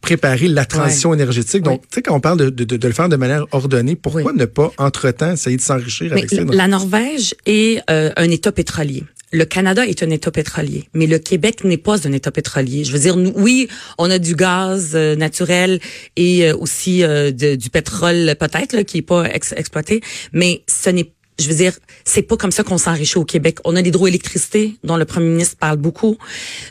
préparer 0.00 0.48
la 0.48 0.64
transition 0.64 1.12
énergétique. 1.14 1.62
Donc, 1.62 1.82
tu 1.82 1.96
sais, 1.96 2.02
quand 2.02 2.14
on 2.14 2.20
parle 2.20 2.38
de, 2.38 2.50
de, 2.50 2.76
de, 2.76 2.86
le 2.86 2.94
faire 2.94 3.08
de 3.08 3.16
manière 3.16 3.44
ordonnée, 3.52 3.96
pourquoi 3.96 4.32
ne 4.32 4.44
pas, 4.44 4.72
entre-temps, 4.78 5.32
essayer 5.32 5.56
de 5.56 5.62
s'enrichir 5.62 6.12
avec 6.12 6.30
ça? 6.30 6.42
La 6.44 6.68
Norvège 6.68 7.34
est 7.46 7.80
euh, 7.90 8.10
un 8.16 8.30
État 8.30 8.52
pétrolier. 8.52 9.04
Le 9.32 9.44
Canada 9.44 9.84
est 9.84 10.02
un 10.02 10.10
État 10.10 10.30
pétrolier, 10.30 10.88
mais 10.94 11.06
le 11.06 11.18
Québec 11.18 11.64
n'est 11.64 11.76
pas 11.76 12.06
un 12.06 12.12
État 12.12 12.30
pétrolier. 12.30 12.84
Je 12.84 12.92
veux 12.92 12.98
dire, 12.98 13.16
nous, 13.16 13.32
oui, 13.34 13.68
on 13.98 14.08
a 14.10 14.18
du 14.18 14.36
gaz 14.36 14.92
euh, 14.94 15.16
naturel 15.16 15.80
et 16.14 16.48
euh, 16.48 16.56
aussi 16.56 17.02
du 17.32 17.70
pétrole 17.70 18.36
peut-être 18.38 18.82
qui 18.82 18.98
est 18.98 19.02
pas 19.02 19.24
exploité, 19.24 20.00
mais 20.32 20.62
ce 20.68 20.90
n'est 20.90 21.10
je 21.38 21.48
veux 21.48 21.54
dire, 21.54 21.74
c'est 22.04 22.22
pas 22.22 22.36
comme 22.36 22.52
ça 22.52 22.62
qu'on 22.62 22.78
s'enrichit 22.78 23.18
au 23.18 23.24
Québec. 23.24 23.58
On 23.64 23.76
a 23.76 23.82
l'hydroélectricité 23.82 24.76
dont 24.84 24.96
le 24.96 25.04
premier 25.04 25.28
ministre 25.28 25.56
parle 25.58 25.76
beaucoup. 25.76 26.16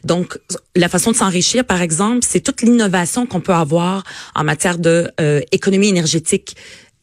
Donc, 0.04 0.40
la 0.76 0.90
façon 0.90 1.12
de 1.12 1.16
s'enrichir, 1.16 1.64
par 1.66 1.82
exemple, 1.82 2.20
c'est 2.28 2.40
toute 2.40 2.62
l'innovation 2.62 3.26
qu'on 3.26 3.42
peut 3.42 3.54
avoir 3.54 4.04
en 4.34 4.44
matière 4.44 4.80
de 4.80 5.12
euh, 5.22 5.42
économie 5.52 5.90
énergétique 5.90 6.56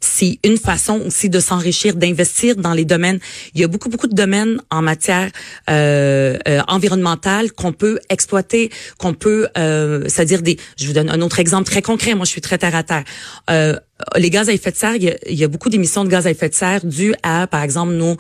c'est 0.02 0.38
une 0.44 0.59
façon 0.59 1.00
aussi 1.06 1.30
de 1.30 1.40
s'enrichir, 1.40 1.94
d'investir 1.94 2.56
dans 2.56 2.75
les 2.75 2.85
domaines. 2.85 3.21
Il 3.54 3.61
y 3.61 3.64
a 3.64 3.68
beaucoup, 3.68 3.88
beaucoup 3.88 4.09
de 4.09 4.14
domaines 4.14 4.61
en 4.71 4.82
matière 4.82 5.30
euh, 5.71 6.37
euh, 6.49 6.61
environnementale 6.68 7.52
qu'on 7.52 7.73
peut 7.73 7.99
exploiter, 8.11 8.71
qu'on 8.99 9.14
peut, 9.14 9.49
euh, 9.56 10.02
c'est-à-dire 10.09 10.42
des. 10.42 10.59
Je 10.78 10.87
vous 10.87 10.92
donne 10.92 11.09
un 11.09 11.21
autre 11.21 11.38
exemple 11.38 11.71
très 11.71 11.82
concret. 11.82 12.14
Moi, 12.14 12.25
je 12.25 12.30
suis 12.30 12.40
très 12.40 12.59
terre 12.59 12.75
à 12.75 12.82
terre. 12.82 13.04
Euh, 13.50 13.76
les 14.16 14.30
gaz 14.30 14.49
à 14.49 14.52
effet 14.52 14.73
de 14.73 14.76
serre, 14.76 14.97
il 14.97 15.04
y 15.04 15.11
a, 15.11 15.14
il 15.28 15.37
y 15.38 15.44
a 15.44 15.49
beaucoup 15.49 15.68
d'émissions 15.68 16.02
de 16.04 16.09
gaz 16.09 16.26
à 16.26 16.30
effet 16.30 16.49
de 16.49 16.54
serre 16.54 16.85
dues 16.85 17.14
à, 17.23 17.47
par 17.47 17.62
exemple, 17.62 17.92
nos 17.92 18.16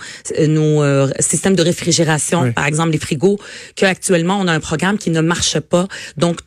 nos 0.46 0.82
euh, 0.82 1.10
systèmes 1.18 1.56
de 1.56 1.62
réfrigération, 1.62 2.42
Oui. 2.42 2.52
par 2.52 2.66
exemple 2.66 2.90
les 2.90 2.98
frigos, 2.98 3.38
qu'actuellement 3.74 4.38
on 4.40 4.46
a 4.46 4.52
un 4.52 4.60
programme 4.60 4.96
qui 4.98 5.10
ne 5.10 5.20
marche 5.20 5.58
pas. 5.58 5.88
Donc 6.16 6.38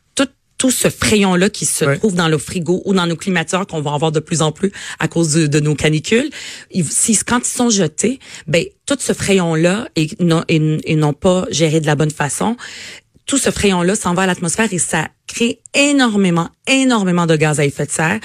tout 0.57 0.71
ce 0.71 0.89
frayon-là 0.89 1.49
qui 1.49 1.65
se 1.65 1.83
Ouais. 1.85 1.97
trouve 1.97 2.15
dans 2.15 2.29
le 2.29 2.37
frigo 2.37 2.81
ou 2.85 2.93
dans 2.93 3.05
nos 3.07 3.17
climateurs 3.17 3.67
qu'on 3.67 3.81
va 3.81 3.93
avoir 3.93 4.11
de 4.11 4.19
plus 4.21 4.41
en 4.41 4.51
plus 4.51 4.71
à 4.99 5.07
cause 5.07 5.33
de, 5.33 5.47
de 5.47 5.59
nos 5.59 5.75
canicules, 5.75 6.29
ils, 6.71 6.85
quand 7.25 7.39
ils 7.39 7.45
sont 7.57 7.69
jetés, 7.69 8.19
ben 8.47 8.63
tout 8.85 8.97
ce 8.99 9.11
frayon-là 9.13 9.87
non- 10.19 10.43
et, 10.47 10.61
et 10.85 10.95
non 10.95 11.13
pas 11.13 11.45
géré 11.51 11.81
de 11.81 11.85
la 11.87 11.95
bonne 11.95 12.11
façon, 12.11 12.55
tout 13.25 13.37
ce 13.37 13.49
frayon-là 13.51 13.95
s'en 13.95 14.13
va 14.13 14.21
à 14.23 14.25
l'atmosphère 14.27 14.71
et 14.71 14.77
ça 14.77 15.07
crée 15.27 15.59
énormément, 15.73 16.49
énormément 16.67 17.25
de 17.25 17.35
gaz 17.35 17.59
à 17.59 17.65
effet 17.65 17.85
de 17.87 17.91
serre. 17.91 18.19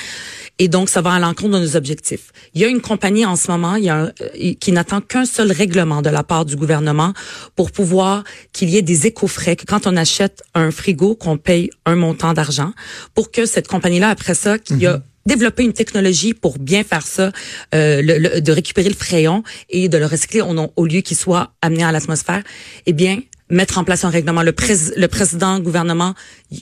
Et 0.62 0.68
donc, 0.68 0.90
ça 0.90 1.00
va 1.00 1.12
à 1.14 1.18
l'encontre 1.18 1.54
de 1.58 1.64
nos 1.64 1.74
objectifs. 1.74 2.32
Il 2.54 2.60
y 2.60 2.64
a 2.66 2.68
une 2.68 2.82
compagnie 2.82 3.24
en 3.24 3.34
ce 3.34 3.50
moment 3.50 3.76
il 3.76 3.84
y 3.84 3.88
a 3.88 3.96
un- 3.96 4.12
euh, 4.20 4.54
qui 4.60 4.72
n'attend 4.72 5.00
qu'un 5.00 5.24
seul 5.24 5.50
règlement 5.50 6.02
de 6.02 6.10
la 6.10 6.22
part 6.22 6.44
du 6.44 6.54
gouvernement 6.54 7.14
pour 7.56 7.72
pouvoir 7.72 8.24
qu'il 8.52 8.68
y 8.68 8.76
ait 8.76 8.82
des 8.82 9.06
éco-frais, 9.06 9.56
que 9.56 9.64
quand 9.64 9.86
on 9.86 9.96
achète 9.96 10.42
un 10.54 10.70
frigo, 10.70 11.14
qu'on 11.14 11.38
paye 11.38 11.70
un 11.86 11.96
montant 11.96 12.34
d'argent, 12.34 12.72
pour 13.14 13.30
que 13.30 13.46
cette 13.46 13.68
compagnie-là, 13.68 14.10
après 14.10 14.34
ça, 14.34 14.58
qui 14.58 14.74
a 14.86 15.02
développé 15.26 15.62
une 15.64 15.72
technologie 15.72 16.34
pour 16.34 16.58
bien 16.58 16.82
faire 16.84 17.06
ça, 17.06 17.30
euh, 17.74 18.02
le- 18.02 18.18
le- 18.18 18.40
de 18.40 18.52
récupérer 18.52 18.88
le 18.90 18.94
frayon 18.94 19.42
et 19.70 19.88
de 19.88 19.96
le 19.96 20.06
recycler 20.06 20.42
au 20.42 20.86
lieu 20.86 21.00
qu'il 21.00 21.16
soit 21.16 21.52
amené 21.62 21.84
à 21.84 21.92
l'atmosphère, 21.92 22.42
eh 22.86 22.92
bien, 22.92 23.20
mettre 23.50 23.78
en 23.78 23.84
place 23.84 24.04
un 24.04 24.10
règlement. 24.10 24.42
Le, 24.42 24.52
prés- 24.52 24.94
le 24.96 25.08
président, 25.08 25.56
le 25.56 25.62
gouvernement, 25.62 26.14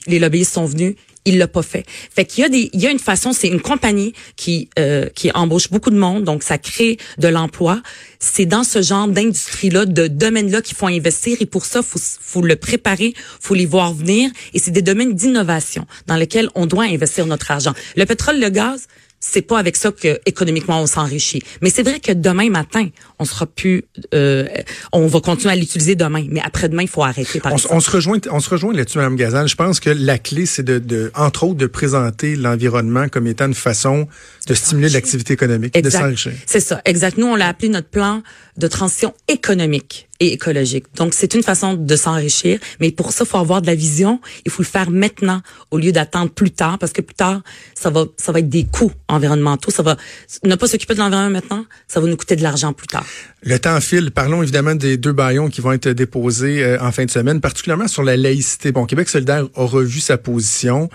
les 0.07 0.19
lobbyistes 0.19 0.53
sont 0.53 0.65
venus, 0.65 0.95
il 1.25 1.37
l'a 1.37 1.47
pas 1.47 1.61
fait. 1.61 1.85
Fait 1.87 2.25
qu'il 2.25 2.41
y 2.41 2.45
a 2.45 2.49
des, 2.49 2.69
il 2.73 2.81
y 2.81 2.87
a 2.87 2.91
une 2.91 2.99
façon, 2.99 3.33
c'est 3.33 3.49
une 3.49 3.61
compagnie 3.61 4.13
qui 4.35 4.69
euh, 4.79 5.09
qui 5.13 5.31
embauche 5.33 5.69
beaucoup 5.69 5.89
de 5.91 5.97
monde, 5.97 6.23
donc 6.23 6.43
ça 6.43 6.57
crée 6.57 6.97
de 7.17 7.27
l'emploi. 7.27 7.81
C'est 8.19 8.45
dans 8.45 8.63
ce 8.63 8.81
genre 8.81 9.07
d'industrie-là, 9.07 9.85
de 9.85 10.07
domaine-là 10.07 10.61
qu'il 10.61 10.75
faut 10.77 10.87
investir 10.87 11.37
et 11.41 11.45
pour 11.45 11.65
ça, 11.65 11.81
faut 11.83 11.99
faut 11.99 12.41
le 12.41 12.55
préparer, 12.55 13.13
faut 13.41 13.53
les 13.53 13.65
voir 13.65 13.93
venir 13.93 14.31
et 14.53 14.59
c'est 14.59 14.71
des 14.71 14.81
domaines 14.81 15.13
d'innovation 15.13 15.85
dans 16.07 16.15
lesquels 16.15 16.49
on 16.55 16.65
doit 16.65 16.85
investir 16.85 17.25
notre 17.25 17.51
argent. 17.51 17.73
Le 17.95 18.05
pétrole, 18.05 18.39
le 18.39 18.49
gaz, 18.49 18.87
c'est 19.19 19.41
pas 19.41 19.59
avec 19.59 19.75
ça 19.75 19.91
que 19.91 20.19
économiquement 20.25 20.81
on 20.81 20.87
s'enrichit. 20.87 21.41
Mais 21.61 21.69
c'est 21.69 21.83
vrai 21.83 21.99
que 21.99 22.11
demain 22.11 22.49
matin, 22.49 22.87
on 23.19 23.25
sera 23.25 23.45
plus, 23.45 23.83
euh, 24.13 24.47
on 24.93 25.07
va 25.07 25.19
continuer 25.19 25.53
à 25.53 25.55
l'utiliser 25.55 25.95
demain, 25.95 26.25
mais 26.29 26.41
après-demain, 26.41 26.83
il 26.83 26.87
faut 26.87 27.03
arrêter. 27.03 27.39
Par 27.39 27.53
on 27.53 27.79
se 27.79 27.91
rejoint, 27.91 28.19
on 28.31 28.39
se 28.39 28.49
rejoint 28.49 28.73
là-dessus, 28.73 28.97
Mme 28.97 29.15
Gazan. 29.15 29.47
Je 29.47 29.55
pense 29.55 29.79
que 29.79 29.89
la 29.89 30.17
clé, 30.17 30.45
c'est 30.45 30.63
de, 30.63 30.79
de, 30.79 31.11
entre 31.15 31.43
autres, 31.43 31.57
de 31.57 31.67
présenter 31.67 32.35
l'environnement 32.35 33.09
comme 33.09 33.27
étant 33.27 33.47
une 33.47 33.53
façon 33.53 34.07
de 34.49 34.53
stimuler 34.55 34.89
l'activité 34.89 35.33
économique, 35.33 35.73
de 35.73 35.79
Exact. 35.79 35.99
s'enrichir. 35.99 36.33
C'est 36.45 36.59
ça, 36.59 36.81
exact. 36.85 37.17
Nous, 37.17 37.27
on 37.27 37.35
l'a 37.35 37.47
appelé 37.47 37.69
notre 37.69 37.87
plan 37.87 38.23
de 38.57 38.67
transition 38.67 39.13
économique 39.27 40.09
et 40.19 40.33
écologique. 40.33 40.85
Donc, 40.95 41.13
c'est 41.13 41.33
une 41.33 41.43
façon 41.43 41.75
de 41.75 41.95
s'enrichir, 41.95 42.59
mais 42.81 42.91
pour 42.91 43.13
ça, 43.13 43.23
il 43.25 43.29
faut 43.29 43.37
avoir 43.37 43.61
de 43.61 43.67
la 43.67 43.75
vision. 43.75 44.19
Il 44.45 44.51
faut 44.51 44.61
le 44.63 44.67
faire 44.67 44.89
maintenant 44.89 45.41
au 45.71 45.77
lieu 45.77 45.93
d'attendre 45.93 46.29
plus 46.31 46.51
tard, 46.51 46.77
parce 46.77 46.91
que 46.91 47.01
plus 47.01 47.13
tard, 47.15 47.41
ça 47.73 47.89
va, 47.89 48.05
ça 48.17 48.31
va 48.33 48.39
être 48.39 48.49
des 48.49 48.65
coûts 48.65 48.91
environnementaux. 49.07 49.71
Ça 49.71 49.83
va 49.83 49.95
ne 50.43 50.55
pas 50.55 50.67
s'occuper 50.67 50.95
de 50.95 50.99
l'environnement 50.99 51.29
maintenant, 51.29 51.65
ça 51.87 51.99
va 52.01 52.07
nous 52.07 52.17
coûter 52.17 52.35
de 52.35 52.43
l'argent 52.43 52.73
plus 52.73 52.87
tard. 52.87 53.05
Le 53.43 53.57
temps 53.59 53.79
file. 53.79 54.11
Parlons 54.11 54.43
évidemment 54.43 54.75
des 54.75 54.97
deux 54.97 55.13
baillons 55.13 55.49
qui 55.49 55.61
vont 55.61 55.71
être 55.71 55.87
déposés 55.89 56.63
euh, 56.63 56.77
en 56.81 56.91
fin 56.91 57.05
de 57.05 57.11
semaine, 57.11 57.39
particulièrement 57.39 57.87
sur 57.87 58.03
la 58.03 58.17
laïcité. 58.17 58.73
Bon, 58.73 58.85
Québec 58.85 59.07
solidaire 59.07 59.45
a 59.55 59.63
revu 59.63 60.01
sa 60.01 60.17
position. 60.17 60.89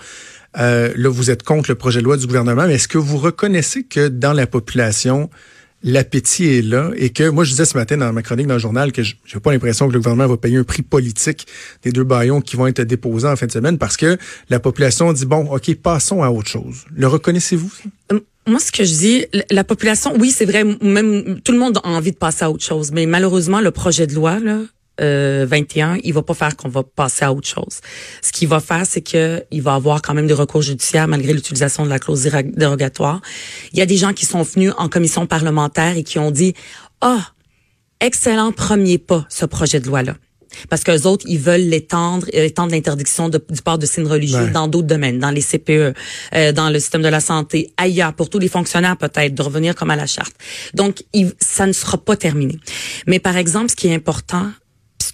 Euh, 0.59 0.93
là, 0.95 1.09
vous 1.09 1.31
êtes 1.31 1.43
contre 1.43 1.69
le 1.69 1.75
projet 1.75 1.99
de 1.99 2.05
loi 2.05 2.17
du 2.17 2.27
gouvernement, 2.27 2.65
mais 2.67 2.75
est-ce 2.75 2.87
que 2.87 2.97
vous 2.97 3.17
reconnaissez 3.17 3.83
que 3.83 4.07
dans 4.07 4.33
la 4.33 4.47
population, 4.47 5.29
l'appétit 5.83 6.47
est 6.47 6.61
là 6.61 6.91
et 6.95 7.11
que 7.11 7.29
moi 7.29 7.43
je 7.43 7.51
disais 7.51 7.65
ce 7.65 7.77
matin 7.77 7.97
dans 7.97 8.11
ma 8.11 8.23
chronique 8.23 8.47
dans 8.47 8.55
le 8.55 8.59
journal 8.59 8.91
que 8.91 9.03
je 9.03 9.15
n'ai 9.33 9.39
pas 9.39 9.51
l'impression 9.51 9.87
que 9.87 9.93
le 9.93 9.99
gouvernement 9.99 10.27
va 10.27 10.37
payer 10.37 10.57
un 10.57 10.63
prix 10.63 10.81
politique 10.81 11.45
des 11.83 11.91
deux 11.91 12.03
baillons 12.03 12.41
qui 12.41 12.55
vont 12.55 12.65
être 12.65 12.81
déposés 12.81 13.27
en 13.27 13.35
fin 13.35 13.45
de 13.45 13.51
semaine 13.51 13.77
parce 13.77 13.95
que 13.95 14.17
la 14.49 14.59
population 14.59 15.13
dit 15.13 15.25
bon 15.27 15.45
ok 15.51 15.75
passons 15.75 16.23
à 16.23 16.29
autre 16.29 16.49
chose. 16.49 16.85
Le 16.95 17.07
reconnaissez-vous? 17.07 17.71
Euh, 18.11 18.19
Moi, 18.47 18.59
ce 18.59 18.71
que 18.71 18.83
je 18.83 18.93
dis, 18.93 19.25
la 19.51 19.63
population, 19.63 20.13
oui, 20.19 20.31
c'est 20.31 20.45
vrai, 20.45 20.63
même 20.63 21.39
tout 21.41 21.51
le 21.51 21.59
monde 21.59 21.79
a 21.83 21.87
envie 21.87 22.11
de 22.11 22.17
passer 22.17 22.45
à 22.45 22.51
autre 22.51 22.63
chose, 22.63 22.91
mais 22.91 23.05
malheureusement, 23.05 23.61
le 23.61 23.71
projet 23.71 24.07
de 24.07 24.15
loi 24.15 24.39
là, 24.39 24.59
euh, 25.01 25.45
21, 25.49 25.97
il 26.03 26.13
va 26.13 26.21
pas 26.21 26.33
faire 26.33 26.55
qu'on 26.55 26.69
va 26.69 26.83
passer 26.83 27.25
à 27.25 27.33
autre 27.33 27.47
chose. 27.47 27.79
Ce 28.21 28.31
qu'il 28.31 28.47
va 28.47 28.59
faire, 28.59 28.83
c'est 28.85 29.01
que 29.01 29.43
il 29.51 29.61
va 29.61 29.73
avoir 29.75 30.01
quand 30.01 30.13
même 30.13 30.27
des 30.27 30.33
recours 30.33 30.61
judiciaires 30.61 31.07
malgré 31.07 31.33
l'utilisation 31.33 31.83
de 31.85 31.89
la 31.89 31.99
clause 31.99 32.21
dérogatoire. 32.55 33.21
Il 33.73 33.79
y 33.79 33.81
a 33.81 33.85
des 33.85 33.97
gens 33.97 34.13
qui 34.13 34.25
sont 34.25 34.43
venus 34.43 34.73
en 34.77 34.87
commission 34.89 35.25
parlementaire 35.27 35.97
et 35.97 36.03
qui 36.03 36.19
ont 36.19 36.31
dit, 36.31 36.53
ah, 37.01 37.31
excellent 37.99 38.51
premier 38.51 38.97
pas, 38.97 39.25
ce 39.29 39.45
projet 39.45 39.79
de 39.79 39.87
loi-là. 39.87 40.15
Parce 40.69 40.83
que 40.85 41.05
autres, 41.05 41.25
ils 41.27 41.39
veulent 41.39 41.67
l'étendre, 41.67 42.27
euh, 42.33 42.45
étendre 42.45 42.71
l'interdiction 42.71 43.27
du 43.27 43.39
port 43.63 43.77
de 43.77 43.85
signes 43.85 44.07
religieux 44.07 44.37
dans 44.53 44.67
d'autres 44.69 44.87
domaines, 44.87 45.19
dans 45.19 45.31
les 45.31 45.41
CPE, 45.41 45.93
euh, 46.33 46.51
dans 46.53 46.69
le 46.69 46.79
système 46.79 47.01
de 47.01 47.09
la 47.09 47.19
santé, 47.19 47.73
ailleurs, 47.75 48.13
pour 48.13 48.29
tous 48.29 48.39
les 48.39 48.47
fonctionnaires 48.47 48.95
peut-être, 48.95 49.33
de 49.35 49.41
revenir 49.41 49.75
comme 49.75 49.91
à 49.91 49.97
la 49.97 50.05
charte. 50.07 50.33
Donc, 50.73 51.03
il- 51.11 51.33
ça 51.41 51.65
ne 51.67 51.73
sera 51.73 51.97
pas 51.97 52.15
terminé. 52.15 52.57
Mais 53.05 53.19
par 53.19 53.35
exemple, 53.35 53.69
ce 53.69 53.75
qui 53.75 53.87
est 53.89 53.95
important, 53.95 54.49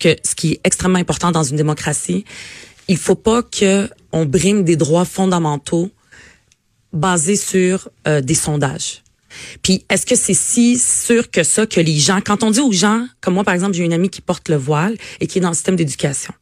puisque 0.01 0.19
ce 0.27 0.35
qui 0.35 0.53
est 0.53 0.61
extrêmement 0.63 0.99
important 0.99 1.31
dans 1.31 1.43
une 1.43 1.57
démocratie, 1.57 2.25
il 2.87 2.97
faut 2.97 3.15
pas 3.15 3.43
que 3.43 3.89
on 4.11 4.25
brime 4.25 4.63
des 4.63 4.75
droits 4.75 5.05
fondamentaux 5.05 5.89
basés 6.91 7.37
sur 7.37 7.89
euh, 8.07 8.21
des 8.21 8.35
sondages. 8.35 9.03
Puis 9.63 9.85
est-ce 9.89 10.05
que 10.05 10.15
c'est 10.15 10.33
si 10.33 10.77
sûr 10.77 11.31
que 11.31 11.43
ça 11.43 11.65
que 11.65 11.79
les 11.79 11.97
gens, 11.97 12.19
quand 12.19 12.43
on 12.43 12.51
dit 12.51 12.59
aux 12.59 12.73
gens, 12.73 13.07
comme 13.21 13.35
moi 13.35 13.43
par 13.45 13.53
exemple, 13.53 13.73
j'ai 13.73 13.83
une 13.83 13.93
amie 13.93 14.09
qui 14.09 14.21
porte 14.21 14.49
le 14.49 14.57
voile 14.57 14.97
et 15.21 15.27
qui 15.27 15.37
est 15.37 15.41
dans 15.41 15.49
le 15.49 15.55
système 15.55 15.77
d'éducation, 15.77 16.33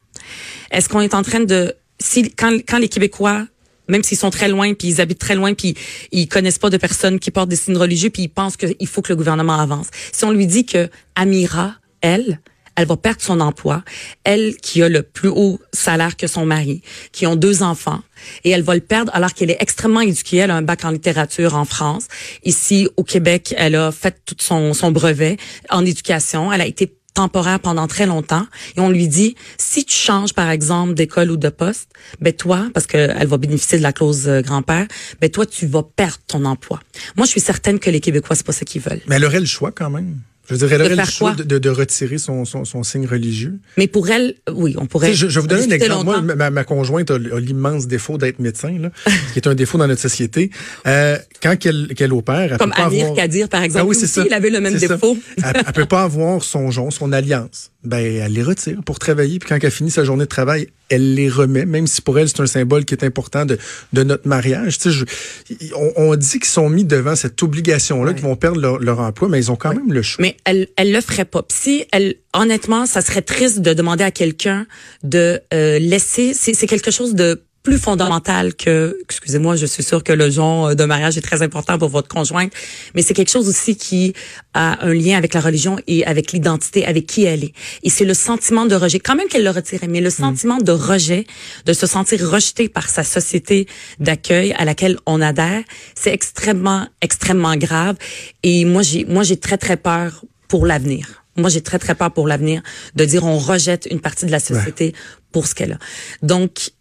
est-ce 0.71 0.89
qu'on 0.89 1.01
est 1.01 1.13
en 1.13 1.21
train 1.21 1.41
de, 1.41 1.75
si 1.99 2.31
quand, 2.31 2.57
quand 2.67 2.79
les 2.79 2.89
Québécois 2.89 3.45
même 3.87 4.03
s'ils 4.03 4.19
sont 4.19 4.29
très 4.29 4.47
loin, 4.49 4.75
puis 4.75 4.87
ils 4.87 5.01
habitent 5.01 5.17
très 5.17 5.33
loin, 5.33 5.55
puis 5.55 5.73
ils 6.11 6.27
connaissent 6.27 6.59
pas 6.59 6.69
de 6.69 6.77
personnes 6.77 7.17
qui 7.17 7.31
portent 7.31 7.49
des 7.49 7.55
signes 7.55 7.75
religieux, 7.75 8.11
puis 8.11 8.21
ils 8.21 8.29
pensent 8.29 8.55
qu'il 8.55 8.85
faut 8.85 9.01
que 9.01 9.11
le 9.11 9.15
gouvernement 9.15 9.59
avance. 9.59 9.87
Si 10.11 10.23
on 10.25 10.31
lui 10.31 10.45
dit 10.45 10.63
que 10.63 10.91
Amira, 11.15 11.73
elle, 12.01 12.39
elle 12.75 12.87
va 12.87 12.97
perdre 12.97 13.21
son 13.21 13.39
emploi, 13.39 13.83
elle 14.23 14.55
qui 14.57 14.81
a 14.83 14.89
le 14.89 15.03
plus 15.03 15.29
haut 15.29 15.59
salaire 15.73 16.17
que 16.17 16.27
son 16.27 16.45
mari, 16.45 16.81
qui 17.11 17.27
ont 17.27 17.35
deux 17.35 17.63
enfants, 17.63 18.01
et 18.43 18.51
elle 18.51 18.63
va 18.63 18.75
le 18.75 18.81
perdre 18.81 19.11
alors 19.13 19.33
qu'elle 19.33 19.51
est 19.51 19.57
extrêmement 19.59 20.01
éduquée, 20.01 20.37
elle 20.37 20.51
a 20.51 20.55
un 20.55 20.61
bac 20.61 20.85
en 20.85 20.91
littérature 20.91 21.55
en 21.55 21.65
France. 21.65 22.07
Ici, 22.43 22.87
au 22.97 23.03
Québec, 23.03 23.53
elle 23.57 23.75
a 23.75 23.91
fait 23.91 24.15
tout 24.25 24.35
son, 24.39 24.73
son 24.73 24.91
brevet 24.91 25.37
en 25.69 25.85
éducation, 25.85 26.51
elle 26.51 26.61
a 26.61 26.65
été 26.65 26.93
temporaire 27.13 27.59
pendant 27.59 27.87
très 27.87 28.05
longtemps. 28.05 28.45
Et 28.77 28.79
on 28.79 28.89
lui 28.89 29.07
dit 29.07 29.35
si 29.57 29.83
tu 29.83 29.95
changes 29.95 30.33
par 30.33 30.49
exemple 30.49 30.93
d'école 30.93 31.31
ou 31.31 31.37
de 31.37 31.49
poste 31.49 31.89
ben 32.21 32.31
toi 32.33 32.67
parce 32.73 32.87
qu'elle 32.87 33.27
va 33.27 33.37
bénéficier 33.37 33.77
de 33.77 33.83
la 33.83 33.91
clause 33.91 34.27
euh, 34.27 34.41
grand-père 34.41 34.87
ben 35.19 35.29
toi 35.29 35.45
tu 35.45 35.67
vas 35.67 35.83
perdre 35.83 36.19
ton 36.27 36.45
emploi. 36.45 36.79
Moi 37.17 37.25
je 37.25 37.31
suis 37.31 37.41
certaine 37.41 37.79
que 37.79 37.89
les 37.89 37.99
québécois 37.99 38.35
c'est 38.35 38.45
pas 38.45 38.53
ça 38.53 38.63
qu'ils 38.63 38.81
veulent. 38.81 39.01
Mais 39.07 39.15
elle 39.15 39.25
aurait 39.25 39.39
le 39.39 39.45
choix 39.45 39.71
quand 39.71 39.89
même. 39.89 40.19
Je 40.49 40.55
veux 40.55 40.67
dire, 40.67 40.73
elle 40.73 40.81
aurait 40.81 40.95
le 40.95 41.05
choix 41.05 41.35
de, 41.35 41.57
de, 41.59 41.69
retirer 41.69 42.17
son, 42.17 42.43
son, 42.43 42.65
son 42.65 42.81
signe 42.83 43.05
religieux. 43.05 43.59
mais 43.77 43.87
pour 43.87 44.09
elle 44.09 44.33
oui 44.51 44.75
on 44.79 44.87
pourrait 44.87 45.13
Je, 45.13 45.29
je 45.29 45.39
vous 45.39 45.47
donner 45.47 45.63
un 45.63 45.69
exemple. 45.69 46.05
Moi, 46.05 46.21
ma, 46.21 46.49
ma 46.49 46.63
conjointe 46.63 47.11
a, 47.11 47.15
a 47.15 47.39
l'immense 47.39 47.87
défaut 47.87 48.17
d'être 48.17 48.39
médecin, 48.39 48.75
là, 48.79 48.89
qui 49.33 49.39
est 49.39 49.47
un 49.47 49.53
défaut 49.55 49.77
dans 49.77 49.87
notre 49.87 50.01
société. 50.01 50.49
Euh, 50.87 51.17
quand 51.41 51.57
qu'elle 51.57 51.93
qu'elle 51.95 52.13
opère, 52.13 52.53
elle 52.53 52.57
comme 52.57 52.71
peut 52.71 52.77
pas 52.77 52.85
Amir 52.87 53.01
avoir... 53.05 53.15
Kadir 53.17 53.47
par 53.47 53.61
exemple 53.63 53.85
Ah 53.85 53.87
oui, 53.87 53.95
aussi, 53.95 54.07
ça. 54.07 54.23
il 54.25 54.33
avait 54.33 54.49
le 54.49 54.59
même 54.59 54.75
défaut 54.75 55.17
elle, 55.37 55.63
elle 55.67 55.73
peut 55.73 55.85
pas 55.85 56.03
avoir 56.03 56.43
son 56.43 56.71
jonc, 56.71 56.89
son 56.89 57.11
alliance. 57.11 57.71
Ben, 57.85 57.99
elle 57.99 58.33
les 58.33 58.43
retire 58.43 58.81
pour 58.85 58.99
travailler. 58.99 59.39
Puis 59.39 59.47
quand 59.47 59.57
elle 59.63 59.71
finit 59.71 59.89
sa 59.91 60.03
journée 60.03 60.25
de 60.25 60.29
travail, 60.29 60.67
elle 60.89 61.13
les 61.13 61.29
remet, 61.29 61.65
même 61.65 61.87
si 61.87 62.01
pour 62.01 62.19
elle, 62.19 62.27
c'est 62.27 62.41
un 62.41 62.45
symbole 62.45 62.83
qui 62.83 62.93
est 62.93 63.05
important 63.05 63.45
de, 63.45 63.57
de 63.93 64.03
notre 64.03 64.27
mariage. 64.27 64.77
Tu 64.79 64.91
sais, 64.91 65.05
je- 65.49 65.73
on, 65.75 65.93
on 66.11 66.15
dit 66.17 66.39
qu'ils 66.39 66.45
sont 66.45 66.69
mis 66.69 66.83
devant 66.83 67.15
cette 67.15 67.41
obligation-là, 67.41 68.09
Ouais. 68.11 68.15
qu'ils 68.15 68.25
vont 68.25 68.35
perdre 68.35 68.59
leur, 68.59 68.79
leur 68.79 68.99
emploi, 68.99 69.29
mais 69.29 69.39
ils 69.39 69.49
ont 69.49 69.55
quand 69.55 69.73
même 69.73 69.93
le 69.93 70.01
choix. 70.01 70.21
Mais 70.21 70.35
elle, 70.43 70.67
elle 70.75 70.91
le 70.91 70.99
ferait 70.99 71.23
pas. 71.23 71.45
Si 71.49 71.85
elle, 71.93 72.15
honnêtement, 72.33 72.85
ça 72.85 73.01
serait 73.01 73.21
triste 73.21 73.59
de 73.61 73.73
demander 73.73 74.03
à 74.03 74.11
quelqu'un 74.11 74.67
de 75.03 75.39
euh, 75.53 75.79
laisser. 75.79 76.33
C'est 76.33 76.67
quelque 76.67 76.91
chose 76.91 77.15
de 77.15 77.43
plus 77.63 77.77
fondamental 77.77 78.55
que, 78.55 78.97
excusez-moi, 79.03 79.55
je 79.55 79.65
suis 79.65 79.83
sûre 79.83 80.03
que 80.03 80.13
le 80.13 80.29
genre 80.29 80.75
de 80.75 80.85
mariage 80.85 81.17
est 81.17 81.21
très 81.21 81.41
important 81.41 81.77
pour 81.77 81.89
votre 81.89 82.07
conjointe, 82.07 82.53
mais 82.95 83.01
c'est 83.01 83.13
quelque 83.13 83.31
chose 83.31 83.49
aussi 83.49 83.75
qui 83.75 84.13
a 84.53 84.85
un 84.85 84.93
lien 84.93 85.17
avec 85.17 85.33
la 85.33 85.41
religion 85.41 85.77
et 85.87 86.05
avec 86.05 86.31
l'identité, 86.31 86.85
avec 86.85 87.05
qui 87.05 87.25
elle 87.25 87.43
est. 87.43 87.53
Et 87.83 87.89
c'est 87.89 88.05
le 88.05 88.13
sentiment 88.13 88.65
de 88.65 88.75
rejet, 88.75 88.99
quand 88.99 89.15
même 89.15 89.27
qu'elle 89.27 89.43
le 89.43 89.49
retirait, 89.49 89.87
mais 89.87 90.01
le 90.01 90.09
sentiment 90.09 90.57
de 90.57 90.71
rejet, 90.71 91.25
de 91.65 91.73
se 91.73 91.85
sentir 91.85 92.19
rejeté 92.29 92.69
par 92.69 92.89
sa 92.89 93.03
société 93.03 93.67
d'accueil 93.99 94.53
à 94.53 94.63
laquelle 94.65 94.97
on 95.05 95.21
adhère, 95.21 95.63
c'est 95.95 96.13
extrêmement, 96.13 96.87
extrêmement 97.01 97.55
grave. 97.55 97.97
Et 98.43 98.63
moi, 98.65 98.83
j'ai, 98.83 99.05
moi, 99.05 99.23
j'ai 99.23 99.37
très, 99.37 99.57
très 99.57 99.77
peur 99.77 100.23
pour 100.47 100.65
l'avenir. 100.65 101.25
Moi, 101.35 101.49
j'ai 101.49 101.61
très, 101.61 101.79
très 101.79 101.95
peur 101.95 102.11
pour 102.11 102.27
l'avenir 102.27 102.61
de 102.95 103.05
dire 103.05 103.23
on 103.25 103.37
rejette 103.37 103.87
une 103.89 103.99
partie 103.99 104.25
de 104.25 104.31
la 104.31 104.39
société 104.39 104.93
pour 105.31 105.47
ce 105.47 105.55
qu'elle 105.55 105.73
a. 105.73 105.79
Donc, 106.21 106.71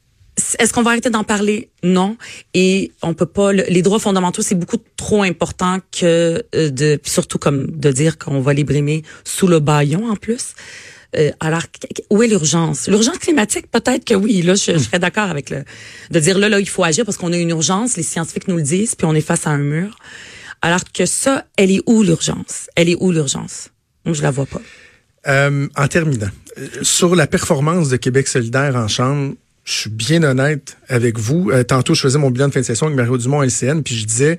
est-ce 0.59 0.72
qu'on 0.72 0.83
va 0.83 0.90
arrêter 0.92 1.11
d'en 1.11 1.24
parler? 1.24 1.70
Non. 1.83 2.16
Et 2.55 2.92
on 3.03 3.14
peut 3.14 3.27
pas. 3.27 3.53
les 3.53 3.83
droits 3.83 3.98
fondamentaux, 3.98 4.42
c'est 4.42 4.55
beaucoup 4.55 4.79
trop 4.96 5.22
important 5.22 5.79
que 5.92 6.44
euh, 6.55 6.70
de, 6.70 6.98
surtout 7.05 7.38
comme 7.38 7.66
de 7.70 7.90
dire 7.90 8.18
qu'on 8.18 8.40
va 8.40 8.55
les 8.55 8.64
brimer 8.64 9.03
sous 9.24 9.46
le 9.46 9.61
baillon 9.61 10.09
en 10.11 10.16
plus. 10.16 10.55
Euh, 11.16 11.31
alors, 11.40 11.62
où 12.11 12.22
est 12.22 12.29
l'urgence? 12.29 12.87
L'urgence 12.87 13.18
climatique, 13.18 13.70
peut-être 13.70 14.05
que 14.05 14.14
oui. 14.14 14.42
Là, 14.42 14.55
je, 14.55 14.77
serais 14.79 14.98
d'accord 14.98 15.31
avec 15.31 15.51
le 15.51 15.64
de 16.11 16.20
dire 16.20 16.38
là, 16.38 16.48
là, 16.48 16.61
il 16.61 16.68
faut 16.68 16.85
agir 16.85 17.05
parce 17.05 17.16
qu'on 17.16 17.33
a 17.33 17.37
une 17.37 17.51
urgence. 17.51 17.96
Les 17.96 18.03
scientifiques 18.03 18.48
nous 18.48 18.57
le 18.57 18.62
disent, 18.62 18.94
puis 18.94 19.07
on 19.07 19.14
est 19.14 19.22
face 19.22 19.46
à 19.46 19.51
un 19.51 19.59
mur. 19.59 19.96
Alors 20.61 20.83
que 20.92 21.07
ça, 21.07 21.44
elle 21.57 21.70
est 21.70 21.83
où 21.87 22.03
l'urgence? 22.03 22.68
Elle 22.74 22.88
est 22.88 22.96
où 23.01 23.12
l'urgence? 23.12 23.70
Moi, 24.05 24.14
je 24.14 24.22
la 24.22 24.31
vois 24.31 24.46
pas. 24.46 24.61
Euh, 25.29 25.68
en 25.77 25.88
terminant, 25.88 26.31
sur 26.83 27.14
la 27.14 27.27
performance 27.27 27.88
de 27.88 27.96
Québec 27.96 28.29
solidaire 28.29 28.77
en 28.77 28.88
chambre, 28.88 29.35
je 29.68 29.74
suis 29.74 29.90
bien 29.90 30.22
honnête 30.22 30.78
avec 30.88 31.18
vous. 31.18 31.50
Euh, 31.50 31.62
tantôt, 31.62 31.92
je 31.92 32.00
faisais 32.00 32.18
mon 32.18 32.31
bilan 32.31 32.48
de 32.48 32.54
fin 32.54 32.61
de 32.61 32.64
session 32.64 32.87
avec 32.87 32.96
Mario 32.96 33.18
Dumont 33.18 33.42
LCN, 33.42 33.83
puis 33.83 33.94
je 33.94 34.07
disais 34.07 34.38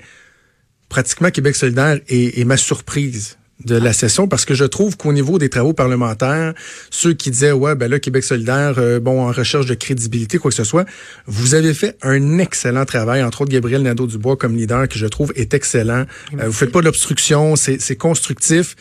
pratiquement 0.90 1.30
Québec 1.30 1.56
solidaire 1.56 2.00
est, 2.08 2.44
ma 2.46 2.58
surprise 2.58 3.38
de 3.64 3.76
la 3.76 3.94
session 3.94 4.28
parce 4.28 4.46
que 4.46 4.56
je 4.56 4.64
trouve 4.64 4.98
qu'au 4.98 5.14
niveau 5.14 5.38
des 5.38 5.50
travaux 5.50 5.74
parlementaires, 5.74 6.56
ceux 6.90 7.14
qui 7.14 7.30
disaient 7.30 7.52
ouais 7.52 7.76
ben 7.76 7.92
là 7.92 8.00
Québec 8.00 8.24
solidaire 8.24 8.76
euh, 8.78 9.02
bon 9.02 9.22
en 9.22 9.32
recherche 9.32 9.66
de 9.66 9.74
crédibilité 9.74 10.38
quoi 10.38 10.50
que 10.50 10.56
ce 10.56 10.64
soit, 10.64 10.86
vous 11.28 11.54
avez 11.56 11.74
fait 11.74 11.98
un 12.02 12.40
excellent 12.40 12.86
travail 12.86 13.22
entre 13.22 13.42
autres 13.42 13.52
Gabriel 13.52 13.84
Nadeau 13.84 14.08
Dubois 14.08 14.38
comme 14.38 14.56
leader 14.56 14.88
que 14.88 14.98
je 14.98 15.06
trouve 15.06 15.34
est 15.36 15.54
excellent. 15.54 16.06
Euh, 16.40 16.48
vous 16.48 16.54
faites 16.54 16.72
pas 16.72 16.80
de 16.80 16.86
l'obstruction, 16.86 17.56
c'est 17.56 17.98
constructif. 17.98 18.78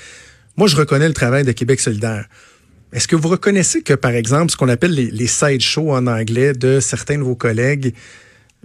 Moi 0.57 0.69
je 0.69 0.77
reconnais 0.77 1.09
le 1.09 1.15
travail 1.15 1.45
de 1.45 1.53
Québec 1.53 1.81
solidaire. 1.81 2.27
Est-ce 2.93 3.07
que 3.07 3.17
vous 3.17 3.29
reconnaissez 3.29 3.83
que, 3.83 3.95
par 3.95 4.13
exemple, 4.13 4.51
ce 4.51 4.57
qu'on 4.57 4.69
appelle 4.69 4.93
les, 4.93 5.11
les 5.11 5.27
sideshows 5.27 5.93
en 5.93 6.07
anglais 6.07 6.53
de 6.53 6.81
certains 6.81 7.19
de 7.19 7.23
vos 7.23 7.35
collègues 7.37 7.95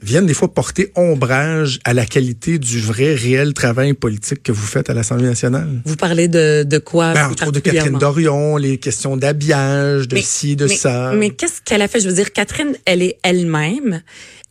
viennent 0.02 0.26
des 0.26 0.34
fois 0.34 0.54
porter 0.54 0.92
ombrage 0.96 1.80
à 1.84 1.94
la 1.94 2.06
qualité 2.06 2.58
du 2.58 2.80
vrai, 2.80 3.14
réel 3.14 3.54
travail 3.54 3.94
politique 3.94 4.44
que 4.44 4.52
vous 4.52 4.66
faites 4.66 4.90
à 4.90 4.94
l'Assemblée 4.94 5.28
nationale? 5.28 5.82
Vous 5.86 5.96
parlez 5.96 6.28
de, 6.28 6.64
de 6.64 6.78
quoi? 6.78 7.14
Ben, 7.14 7.30
entre 7.30 7.52
de 7.52 7.60
Catherine 7.60 7.98
Dorion, 7.98 8.58
les 8.58 8.78
questions 8.78 9.18
d'habillage, 9.18 10.08
de 10.08 10.18
ci, 10.18 10.56
de 10.56 10.68
ça. 10.68 11.14
Mais 11.16 11.30
qu'est-ce 11.30 11.62
qu'elle 11.62 11.82
a 11.82 11.88
fait? 11.88 12.00
Je 12.00 12.10
veux 12.10 12.16
dire, 12.16 12.34
Catherine, 12.34 12.76
elle 12.86 13.02
est 13.02 13.18
elle-même. 13.24 14.02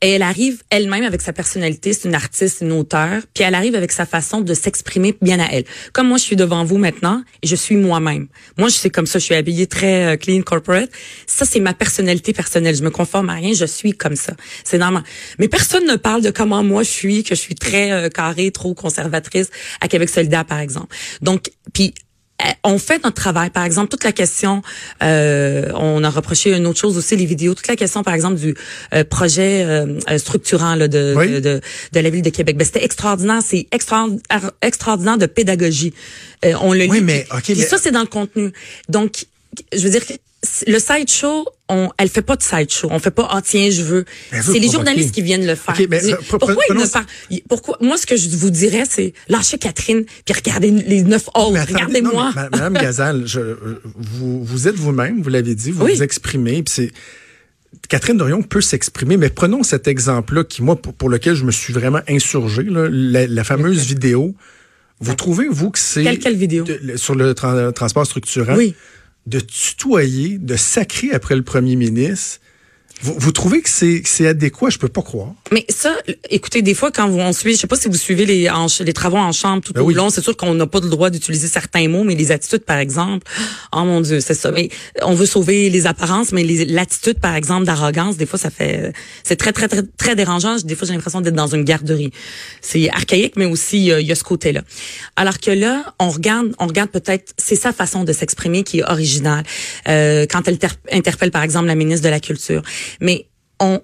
Et 0.02 0.10
elle 0.10 0.22
arrive 0.22 0.62
elle-même 0.70 1.04
avec 1.04 1.22
sa 1.22 1.32
personnalité, 1.32 1.92
c'est 1.92 2.08
une 2.08 2.16
artiste, 2.16 2.60
une 2.60 2.72
auteure, 2.72 3.22
puis 3.34 3.44
elle 3.44 3.54
arrive 3.54 3.76
avec 3.76 3.92
sa 3.92 4.04
façon 4.04 4.40
de 4.40 4.52
s'exprimer 4.52 5.16
bien 5.22 5.38
à 5.38 5.46
elle. 5.52 5.64
Comme 5.92 6.08
moi, 6.08 6.18
je 6.18 6.24
suis 6.24 6.34
devant 6.34 6.64
vous 6.64 6.76
maintenant 6.76 7.22
et 7.40 7.46
je 7.46 7.54
suis 7.54 7.76
moi-même. 7.76 8.26
Moi, 8.58 8.68
je 8.68 8.74
suis 8.74 8.90
comme 8.90 9.06
ça, 9.06 9.20
je 9.20 9.24
suis 9.24 9.36
habillée 9.36 9.68
très 9.68 10.14
euh, 10.14 10.16
clean 10.16 10.42
corporate. 10.42 10.90
Ça, 11.28 11.44
c'est 11.44 11.60
ma 11.60 11.72
personnalité 11.72 12.32
personnelle. 12.32 12.74
Je 12.74 12.82
me 12.82 12.90
conforme 12.90 13.30
à 13.30 13.34
rien, 13.34 13.54
je 13.54 13.64
suis 13.64 13.92
comme 13.92 14.16
ça. 14.16 14.34
C'est 14.64 14.78
normal. 14.78 15.04
Mais 15.38 15.46
personne 15.46 15.86
ne 15.86 15.94
parle 15.94 16.22
de 16.22 16.30
comment 16.30 16.64
moi 16.64 16.82
je 16.82 16.90
suis, 16.90 17.22
que 17.22 17.36
je 17.36 17.40
suis 17.40 17.54
très 17.54 17.92
euh, 17.92 18.08
carrée, 18.08 18.50
trop 18.50 18.74
conservatrice 18.74 19.50
à 19.80 19.86
Québec 19.86 20.08
solidaire, 20.08 20.44
par 20.44 20.58
exemple. 20.58 20.96
Donc, 21.20 21.52
puis 21.72 21.94
on 22.64 22.78
fait 22.78 23.02
notre 23.04 23.16
travail. 23.16 23.50
Par 23.50 23.64
exemple, 23.64 23.88
toute 23.88 24.04
la 24.04 24.12
question, 24.12 24.62
euh, 25.02 25.70
on 25.74 26.02
a 26.04 26.10
reproché 26.10 26.54
une 26.56 26.66
autre 26.66 26.78
chose 26.78 26.96
aussi, 26.96 27.16
les 27.16 27.26
vidéos, 27.26 27.54
toute 27.54 27.68
la 27.68 27.76
question, 27.76 28.02
par 28.02 28.14
exemple, 28.14 28.36
du 28.36 28.54
euh, 28.94 29.04
projet 29.04 29.66
structurant 30.18 30.74
là, 30.74 30.88
de, 30.88 31.40
de, 31.40 31.60
de, 31.92 32.00
la 32.00 32.10
ville 32.10 32.22
de 32.22 32.30
Québec. 32.30 32.56
Ben, 32.56 32.64
c'était 32.64 32.84
extraordinaire, 32.84 33.40
c'est 33.44 33.68
extraordinaire 34.62 35.18
de 35.18 35.26
pédagogie. 35.26 35.94
on 36.44 36.72
le 36.72 36.86
oui, 36.86 37.00
mais, 37.00 37.26
okay, 37.30 37.54
ça, 37.54 37.78
c'est 37.78 37.92
dans 37.92 38.00
le 38.00 38.06
contenu. 38.06 38.52
Donc, 38.88 39.26
je 39.72 39.80
veux 39.80 39.90
dire, 39.90 40.02
le 40.66 40.78
sideshow, 40.78 41.46
on, 41.68 41.90
elle 41.98 42.08
fait 42.08 42.22
pas 42.22 42.34
de 42.34 42.42
sideshow. 42.42 42.88
On 42.90 42.98
fait 42.98 43.12
pas, 43.12 43.28
ah 43.30 43.40
tiens, 43.42 43.70
je 43.70 43.82
veux. 43.82 44.04
C'est 44.32 44.58
les 44.58 44.68
journalistes 44.68 45.14
qui 45.14 45.22
viennent 45.22 45.46
le 45.46 45.54
faire. 45.54 45.74
Euh, 45.78 46.16
pourquoi 46.28 46.56
ils 46.68 46.74
ne 46.74 46.86
pas, 46.86 47.04
pourquoi, 47.48 47.78
moi, 47.80 47.96
ce 47.96 48.06
que 48.06 48.16
je 48.16 48.28
vous 48.30 48.50
dirais, 48.50 48.82
c'est 48.88 49.12
lâchez 49.28 49.58
Catherine, 49.58 50.04
puis 50.24 50.34
regardez 50.34 50.70
les 50.70 51.02
neuf 51.02 51.28
autres. 51.34 51.64
Regardez-moi. 51.68 52.32
Madame 52.34 52.74
Gazal, 52.80 53.22
je, 53.26 53.56
vous, 53.94 54.44
vous 54.44 54.68
êtes 54.68 54.74
vous-même, 54.74 55.22
vous 55.22 55.30
l'avez 55.30 55.54
dit, 55.54 55.70
vous 55.70 55.86
vous 55.86 56.02
exprimez, 56.02 56.64
puis 56.64 56.74
c'est, 56.74 56.92
Catherine 57.88 58.16
Dorion 58.16 58.42
peut 58.42 58.60
s'exprimer, 58.60 59.16
mais 59.16 59.30
prenons 59.30 59.62
cet 59.62 59.86
exemple-là 59.86 60.42
qui, 60.42 60.62
moi, 60.62 60.74
pour, 60.74 61.08
lequel 61.08 61.36
je 61.36 61.44
me 61.44 61.52
suis 61.52 61.72
vraiment 61.72 62.00
insurgé, 62.08 62.64
là, 62.64 62.88
la, 62.90 63.44
fameuse 63.44 63.84
vidéo. 63.86 64.34
Vous 64.98 65.14
trouvez, 65.14 65.46
vous, 65.48 65.70
que 65.70 65.80
c'est... 65.80 66.04
Quelle, 66.04 66.18
quelle 66.18 66.36
vidéo? 66.36 66.64
sur 66.96 67.14
le 67.14 67.32
transport 67.34 68.06
structurant? 68.06 68.56
Oui 68.56 68.74
de 69.26 69.40
tutoyer, 69.40 70.38
de 70.38 70.56
sacrer 70.56 71.12
après 71.12 71.36
le 71.36 71.42
premier 71.42 71.76
ministre 71.76 72.40
vous, 73.02 73.32
trouvez 73.32 73.62
que 73.62 73.68
c'est 73.68 74.26
adéquat? 74.26 74.70
Je 74.70 74.78
peux 74.78 74.88
pas 74.88 75.02
croire. 75.02 75.32
Mais 75.50 75.64
ça, 75.68 75.96
écoutez, 76.30 76.62
des 76.62 76.74
fois, 76.74 76.92
quand 76.92 77.08
vous, 77.08 77.18
on 77.18 77.32
suit, 77.32 77.54
je 77.54 77.58
sais 77.58 77.66
pas 77.66 77.76
si 77.76 77.88
vous 77.88 77.96
suivez 77.96 78.26
les, 78.26 78.48
les 78.80 78.92
travaux 78.92 79.16
en 79.16 79.32
chambre 79.32 79.62
tout 79.62 79.72
ben 79.72 79.82
au 79.82 79.90
long, 79.90 80.08
c'est 80.10 80.22
sûr 80.22 80.36
qu'on 80.36 80.54
n'a 80.54 80.66
pas 80.66 80.80
le 80.80 80.88
droit 80.88 81.10
d'utiliser 81.10 81.48
certains 81.48 81.88
mots, 81.88 82.04
mais 82.04 82.14
les 82.14 82.30
attitudes, 82.30 82.64
par 82.64 82.78
exemple, 82.78 83.26
oh 83.72 83.80
mon 83.80 84.00
Dieu, 84.00 84.20
c'est 84.20 84.34
ça. 84.34 84.52
Mais 84.52 84.68
on 85.02 85.14
veut 85.14 85.26
sauver 85.26 85.68
les 85.68 85.86
apparences, 85.86 86.32
mais 86.32 86.44
l'attitude, 86.44 87.18
par 87.18 87.34
exemple, 87.34 87.66
d'arrogance, 87.66 88.16
des 88.16 88.26
fois, 88.26 88.38
ça 88.38 88.50
fait, 88.50 88.92
c'est 89.24 89.36
très, 89.36 89.52
très, 89.52 89.68
très, 89.68 89.82
très 89.82 90.14
dérangeant. 90.14 90.56
Des 90.62 90.76
fois, 90.76 90.86
j'ai 90.86 90.94
l'impression 90.94 91.20
d'être 91.20 91.34
dans 91.34 91.54
une 91.54 91.64
garderie. 91.64 92.12
C'est 92.60 92.88
archaïque, 92.90 93.34
mais 93.36 93.46
aussi, 93.46 93.86
il 93.86 94.06
y 94.06 94.12
a 94.12 94.14
ce 94.14 94.24
côté-là. 94.24 94.62
Alors 95.16 95.40
que 95.40 95.50
là, 95.50 95.94
on 95.98 96.08
regarde, 96.08 96.54
on 96.58 96.66
regarde 96.66 96.90
peut-être, 96.90 97.32
c'est 97.36 97.56
sa 97.56 97.72
façon 97.72 98.04
de 98.04 98.12
s'exprimer 98.12 98.62
qui 98.62 98.78
est 98.78 98.84
originale. 98.84 99.44
Euh, 99.88 100.26
quand 100.30 100.46
elle 100.46 100.58
interpelle, 100.92 101.30
par 101.30 101.42
exemple, 101.42 101.66
la 101.66 101.74
ministre 101.74 102.04
de 102.04 102.10
la 102.10 102.20
Culture. 102.20 102.62
Mais 103.00 103.28
on, 103.60 103.80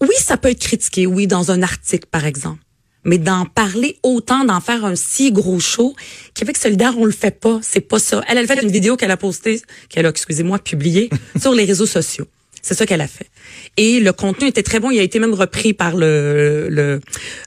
oui, 0.00 0.14
ça 0.18 0.36
peut 0.36 0.50
être 0.50 0.60
critiqué, 0.60 1.06
oui, 1.06 1.26
dans 1.26 1.50
un 1.50 1.62
article, 1.62 2.06
par 2.10 2.24
exemple. 2.24 2.60
Mais 3.04 3.18
d'en 3.18 3.46
parler 3.46 3.98
autant, 4.02 4.44
d'en 4.44 4.60
faire 4.60 4.84
un 4.84 4.96
si 4.96 5.32
gros 5.32 5.60
show, 5.60 5.94
Québec 6.34 6.56
solidaire, 6.56 6.94
on 6.98 7.04
le 7.04 7.12
fait 7.12 7.38
pas. 7.38 7.58
C'est 7.62 7.80
pas 7.80 7.98
ça. 7.98 8.22
Elle, 8.28 8.38
elle 8.38 8.46
fait 8.46 8.62
une 8.62 8.70
vidéo 8.70 8.96
qu'elle 8.96 9.10
a 9.10 9.16
postée, 9.16 9.62
qu'elle 9.88 10.06
a, 10.06 10.10
excusez-moi, 10.10 10.58
publiée 10.58 11.08
sur 11.40 11.54
les 11.54 11.64
réseaux 11.64 11.86
sociaux. 11.86 12.26
C'est 12.68 12.74
ça 12.74 12.84
qu'elle 12.84 13.00
a 13.00 13.08
fait. 13.08 13.30
Et 13.78 13.98
le 13.98 14.12
contenu 14.12 14.46
était 14.46 14.62
très 14.62 14.78
bon. 14.78 14.90
Il 14.90 14.98
a 14.98 15.02
été 15.02 15.18
même 15.20 15.32
repris 15.32 15.72
par 15.72 15.96
le, 15.96 16.68
le, 16.68 17.00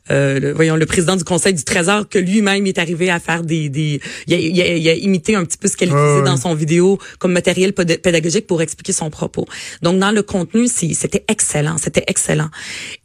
euh, 0.10 0.52
voyons, 0.56 0.76
le 0.76 0.88
président 0.88 1.16
du 1.16 1.24
Conseil 1.24 1.54
du 1.54 1.64
Trésor, 1.64 2.10
que 2.10 2.18
lui-même 2.18 2.66
est 2.66 2.80
arrivé 2.80 3.12
à 3.12 3.20
faire 3.20 3.44
des, 3.44 3.70
des 3.70 4.02
il, 4.26 4.34
a, 4.34 4.38
il, 4.76 4.90
a, 4.90 4.96
imité 4.96 5.36
un 5.36 5.46
petit 5.46 5.60
peu 5.60 5.68
ce 5.68 5.78
qu'elle 5.78 5.92
faisait 5.92 6.24
dans 6.24 6.38
son 6.38 6.56
vidéo 6.56 6.98
comme 7.20 7.34
matériel 7.34 7.72
pédagogique 7.74 8.48
pour 8.48 8.64
expliquer 8.64 8.94
son 8.94 9.12
propos. 9.12 9.46
Donc 9.84 10.00
dans 10.00 10.10
le 10.10 10.24
contenu, 10.24 10.68
c'était 10.68 11.24
excellent, 11.28 11.78
c'était 11.78 12.06
excellent 12.08 12.50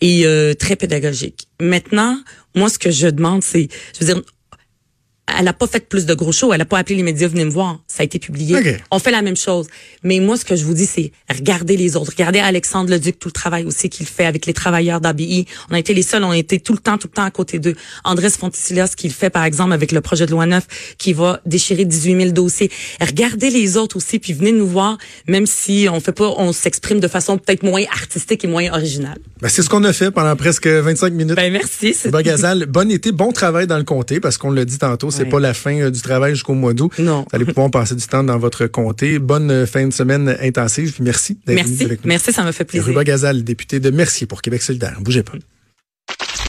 et 0.01 0.25
euh, 0.25 0.55
très 0.55 0.75
pédagogique. 0.75 1.49
Maintenant, 1.61 2.19
moi, 2.55 2.71
ce 2.71 2.79
que 2.79 2.91
je 2.91 3.09
demande, 3.09 3.43
c'est, 3.43 3.69
je 3.93 4.07
veux 4.07 4.15
dire, 4.15 4.23
elle 5.39 5.45
n'a 5.45 5.53
pas 5.53 5.67
fait 5.67 5.89
plus 5.89 6.07
de 6.07 6.15
gros 6.15 6.33
shows. 6.33 6.53
Elle 6.53 6.61
n'a 6.61 6.65
pas 6.65 6.79
appelé 6.79 6.95
les 6.97 7.03
médias, 7.03 7.29
venez 7.29 7.45
me 7.45 7.51
voir. 7.51 7.81
Ça 7.89 8.03
a 8.03 8.05
été 8.05 8.19
publié. 8.19 8.79
On 8.91 8.99
fait 8.99 9.11
la 9.11 9.23
même 9.23 9.37
chose. 9.37 9.67
Mais 10.03 10.21
moi, 10.21 10.37
ce 10.37 10.45
que 10.45 10.55
je 10.55 10.65
vous 10.65 10.75
dis, 10.75 10.87
c'est 10.87 11.13
regardez 11.29 11.77
les 11.77 11.97
autres. 11.97 12.13
Regardez 12.13 12.39
Alexandre 12.39 12.91
Leduc, 12.91 13.19
tout 13.19 13.29
le 13.29 13.33
travail 13.33 13.65
aussi 13.65 13.89
qu'il 13.89 14.07
fait 14.07 14.25
avec 14.25 14.47
les 14.47 14.55
travailleurs 14.55 15.01
d'ABI. 15.01 15.47
On 15.71 15.75
a 15.75 15.79
été 15.79 15.95
les 15.95 16.03
seuls, 16.03 16.23
on 16.23 16.31
a 16.31 16.37
été 16.37 16.61
tout 16.61 16.73
le 16.73 16.79
temps, 16.79 16.97
tout 16.97 17.09
le 17.09 17.17
temps 17.17 17.25
à 17.25 17.31
côté 17.31 17.59
d'eux. 17.59 17.75
Andrés 18.05 18.31
Fonticilia, 18.31 18.87
ce 18.87 18.97
qu'il 18.97 19.13
fait, 19.13 19.31
par 19.31 19.45
exemple, 19.45 19.73
avec 19.73 19.93
le 19.93 20.01
projet 20.01 20.27
de 20.27 20.31
loi 20.31 20.47
9, 20.47 20.95
qui 20.99 21.13
va 21.13 21.41
déchirer 21.45 21.85
18 21.85 22.17
000 22.17 22.31
dossiers. 22.31 22.71
Regardez 23.01 23.51
les 23.51 23.77
autres 23.77 23.97
aussi, 23.97 24.19
puis 24.19 24.33
venez 24.33 24.53
nous 24.53 24.67
voir, 24.67 24.97
même 25.27 25.47
si 25.47 25.89
on 25.91 26.01
fait 26.01 26.13
pas, 26.13 26.33
on 26.39 26.53
s'exprime 26.53 27.01
de 27.01 27.09
façon 27.09 27.37
peut-être 27.39 27.63
moins 27.63 27.83
artistique 27.93 28.45
et 28.45 28.49
moins 28.49 28.71
originale. 28.73 29.19
Ben, 29.41 29.49
c'est 29.49 29.63
ce 29.63 29.69
qu'on 29.69 29.85
a 29.85 29.93
fait 29.93 30.11
pendant 30.11 30.37
presque 30.37 30.67
25 30.67 31.13
minutes. 31.13 31.37
Ben, 31.37 31.53
merci. 31.53 31.95
Gazal, 32.23 32.67
bon 32.67 32.91
été, 32.91 33.13
bon 33.13 33.33
travail 33.33 33.67
dans 33.67 33.79
le 33.79 33.85
comté, 33.85 34.21
parce 34.21 34.39
qu'on 34.39 34.51
l'a 34.51 34.65
dit 34.65 34.79
tantôt, 34.79 35.11
c'est 35.17 35.25
pas 35.27 35.41
la 35.41 35.55
fin 35.55 35.81
euh, 35.81 35.91
du 35.91 36.01
travail 36.01 36.35
jusqu'au 36.35 36.55
mois 36.55 36.75
d'août. 36.75 36.93
Non. 36.99 37.21
Vous 37.31 37.37
allez 37.37 37.45
pouvoir 37.45 37.71
passer 37.71 37.95
du 37.95 38.07
temps 38.07 38.25
dans 38.25 38.39
votre 38.39 38.67
comté. 38.67 39.19
Bonne 39.19 39.51
euh, 39.51 39.67
fin 39.67 39.87
de 39.87 39.93
semaine 39.93 40.37
intensive. 40.41 40.97
Merci 41.01 41.39
d'être 41.47 41.57
Merci. 41.57 41.89
Merci, 42.05 42.33
ça 42.33 42.45
me 42.45 42.53
fait 42.53 42.65
plaisir. 42.65 42.87
Ruba 42.87 43.05
Gazal, 43.05 43.45
député 43.45 43.81
de 43.81 43.91
Mercier 43.91 44.27
pour 44.27 44.43
Québec 44.43 44.63
solidaire. 44.63 44.99
Bougez 45.01 45.23
pas. 45.23 45.33